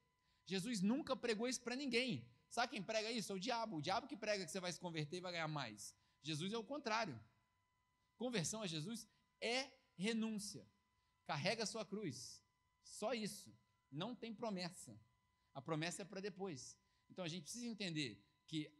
[0.46, 2.26] Jesus nunca pregou isso para ninguém.
[2.48, 3.32] Sabe quem prega isso?
[3.32, 3.76] É o diabo.
[3.76, 5.94] O diabo que prega que você vai se converter e vai ganhar mais.
[6.22, 7.20] Jesus é o contrário.
[8.16, 9.06] Conversão a Jesus
[9.42, 10.66] é renúncia.
[11.26, 12.40] Carrega a sua cruz.
[12.82, 13.52] Só isso.
[13.94, 15.00] Não tem promessa.
[15.54, 16.76] A promessa é para depois.
[17.08, 18.70] Então a gente precisa entender que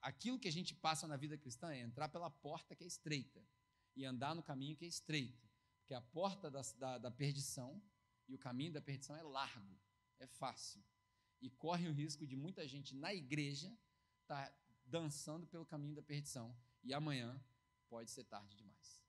[0.00, 3.46] aquilo que a gente passa na vida cristã é entrar pela porta que é estreita
[3.94, 5.46] e andar no caminho que é estreito.
[5.80, 7.80] Porque a porta da, da, da perdição
[8.26, 9.78] e o caminho da perdição é largo,
[10.18, 10.82] é fácil.
[11.42, 13.68] E corre o risco de muita gente na igreja
[14.22, 16.56] estar tá dançando pelo caminho da perdição.
[16.82, 17.38] E amanhã
[17.90, 19.02] pode ser tarde demais.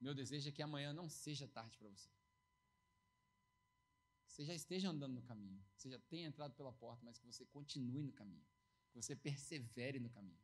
[0.00, 2.10] Meu desejo é que amanhã não seja tarde para você
[4.32, 7.44] você já esteja andando no caminho, você já tenha entrado pela porta, mas que você
[7.44, 8.42] continue no caminho,
[8.88, 10.42] que você persevere no caminho,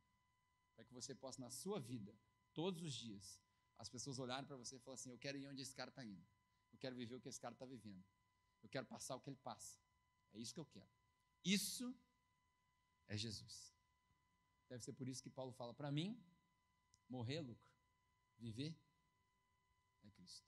[0.76, 2.14] para que você possa, na sua vida,
[2.53, 3.41] todos os dias,
[3.78, 6.05] as pessoas olharem para você e falarem assim: Eu quero ir onde esse cara está
[6.05, 6.22] indo,
[6.70, 8.05] eu quero viver o que esse cara está vivendo,
[8.62, 9.80] eu quero passar o que ele passa,
[10.34, 10.91] é isso que eu quero.
[11.43, 11.97] Isso
[13.07, 13.74] é Jesus.
[14.68, 16.22] Deve ser por isso que Paulo fala: Para mim,
[17.09, 17.72] morrer é lucro,
[18.36, 18.78] viver
[20.03, 20.47] é Cristo.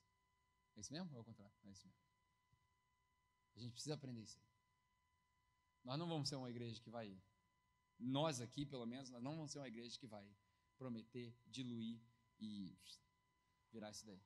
[0.77, 1.57] É isso mesmo ou é o contrário?
[1.65, 2.10] É isso mesmo.
[3.61, 4.47] A gente precisa aprender isso aí.
[5.85, 7.15] Nós não vamos ser uma igreja que vai,
[7.99, 10.27] nós aqui pelo menos, nós não vamos ser uma igreja que vai
[10.79, 12.01] prometer, diluir
[12.39, 12.75] e
[13.71, 14.19] virar isso daí.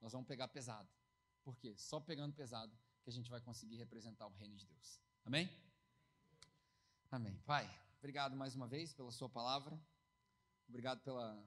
[0.00, 0.88] Nós vamos pegar pesado.
[1.44, 1.76] Por quê?
[1.76, 5.00] Só pegando pesado que a gente vai conseguir representar o reino de Deus.
[5.24, 5.48] Amém?
[7.12, 7.38] Amém.
[7.46, 9.80] Pai, obrigado mais uma vez pela sua palavra.
[10.68, 11.40] Obrigado pela,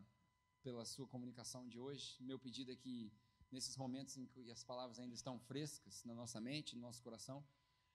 [0.62, 2.16] pela sua comunicação de hoje.
[2.22, 3.12] Meu pedido é que
[3.54, 7.46] nesses momentos em que as palavras ainda estão frescas na nossa mente, no nosso coração,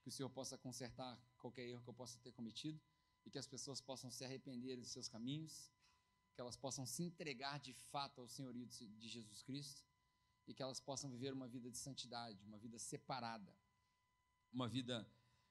[0.00, 2.80] que o Senhor possa consertar qualquer erro que eu possa ter cometido
[3.26, 5.70] e que as pessoas possam se arrepender dos seus caminhos,
[6.34, 9.84] que elas possam se entregar de fato ao senhorio de Jesus Cristo
[10.46, 13.54] e que elas possam viver uma vida de santidade, uma vida separada,
[14.52, 15.06] uma vida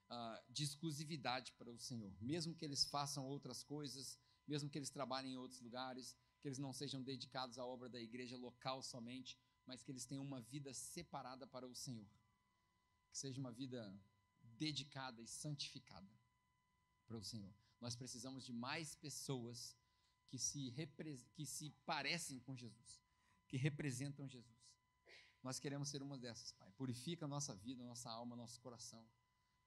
[0.10, 4.90] uh, de exclusividade para o Senhor, mesmo que eles façam outras coisas, mesmo que eles
[4.90, 9.38] trabalhem em outros lugares, que eles não sejam dedicados à obra da igreja local somente,
[9.68, 12.10] mas que eles tenham uma vida separada para o Senhor.
[13.12, 13.94] Que seja uma vida
[14.58, 16.10] dedicada e santificada
[17.06, 17.54] para o Senhor.
[17.80, 19.78] Nós precisamos de mais pessoas
[20.30, 20.74] que se,
[21.34, 23.04] que se parecem com Jesus,
[23.48, 24.58] que representam Jesus.
[25.44, 26.72] Nós queremos ser uma dessas, Pai.
[26.72, 29.08] Purifica a nossa vida, a nossa alma, nosso coração.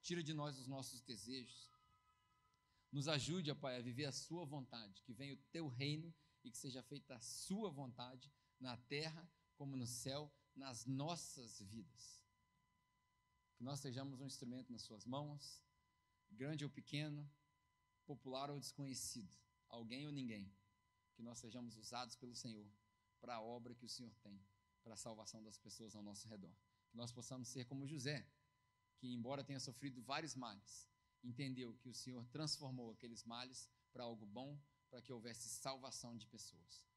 [0.03, 1.71] Tira de nós os nossos desejos.
[2.91, 6.59] Nos ajude, Pai, a viver a Sua vontade, que venha o Teu reino e que
[6.59, 9.27] seja feita a Sua vontade na terra
[9.61, 12.25] como no céu, nas nossas vidas.
[13.57, 15.63] Que nós sejamos um instrumento nas Suas mãos,
[16.31, 17.31] grande ou pequeno,
[18.07, 19.37] popular ou desconhecido,
[19.69, 20.51] alguém ou ninguém.
[21.15, 22.67] Que nós sejamos usados pelo Senhor
[23.21, 24.43] para a obra que o Senhor tem,
[24.83, 26.57] para a salvação das pessoas ao nosso redor.
[26.89, 28.27] Que nós possamos ser como José,
[28.97, 30.89] que, embora tenha sofrido vários males,
[31.23, 34.59] entendeu que o Senhor transformou aqueles males para algo bom,
[34.89, 36.90] para que houvesse salvação de pessoas.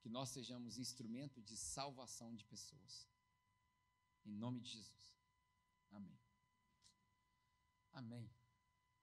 [0.00, 3.08] Que nós sejamos instrumento de salvação de pessoas.
[4.24, 5.14] Em nome de Jesus.
[5.90, 6.18] Amém.
[7.92, 8.30] Amém.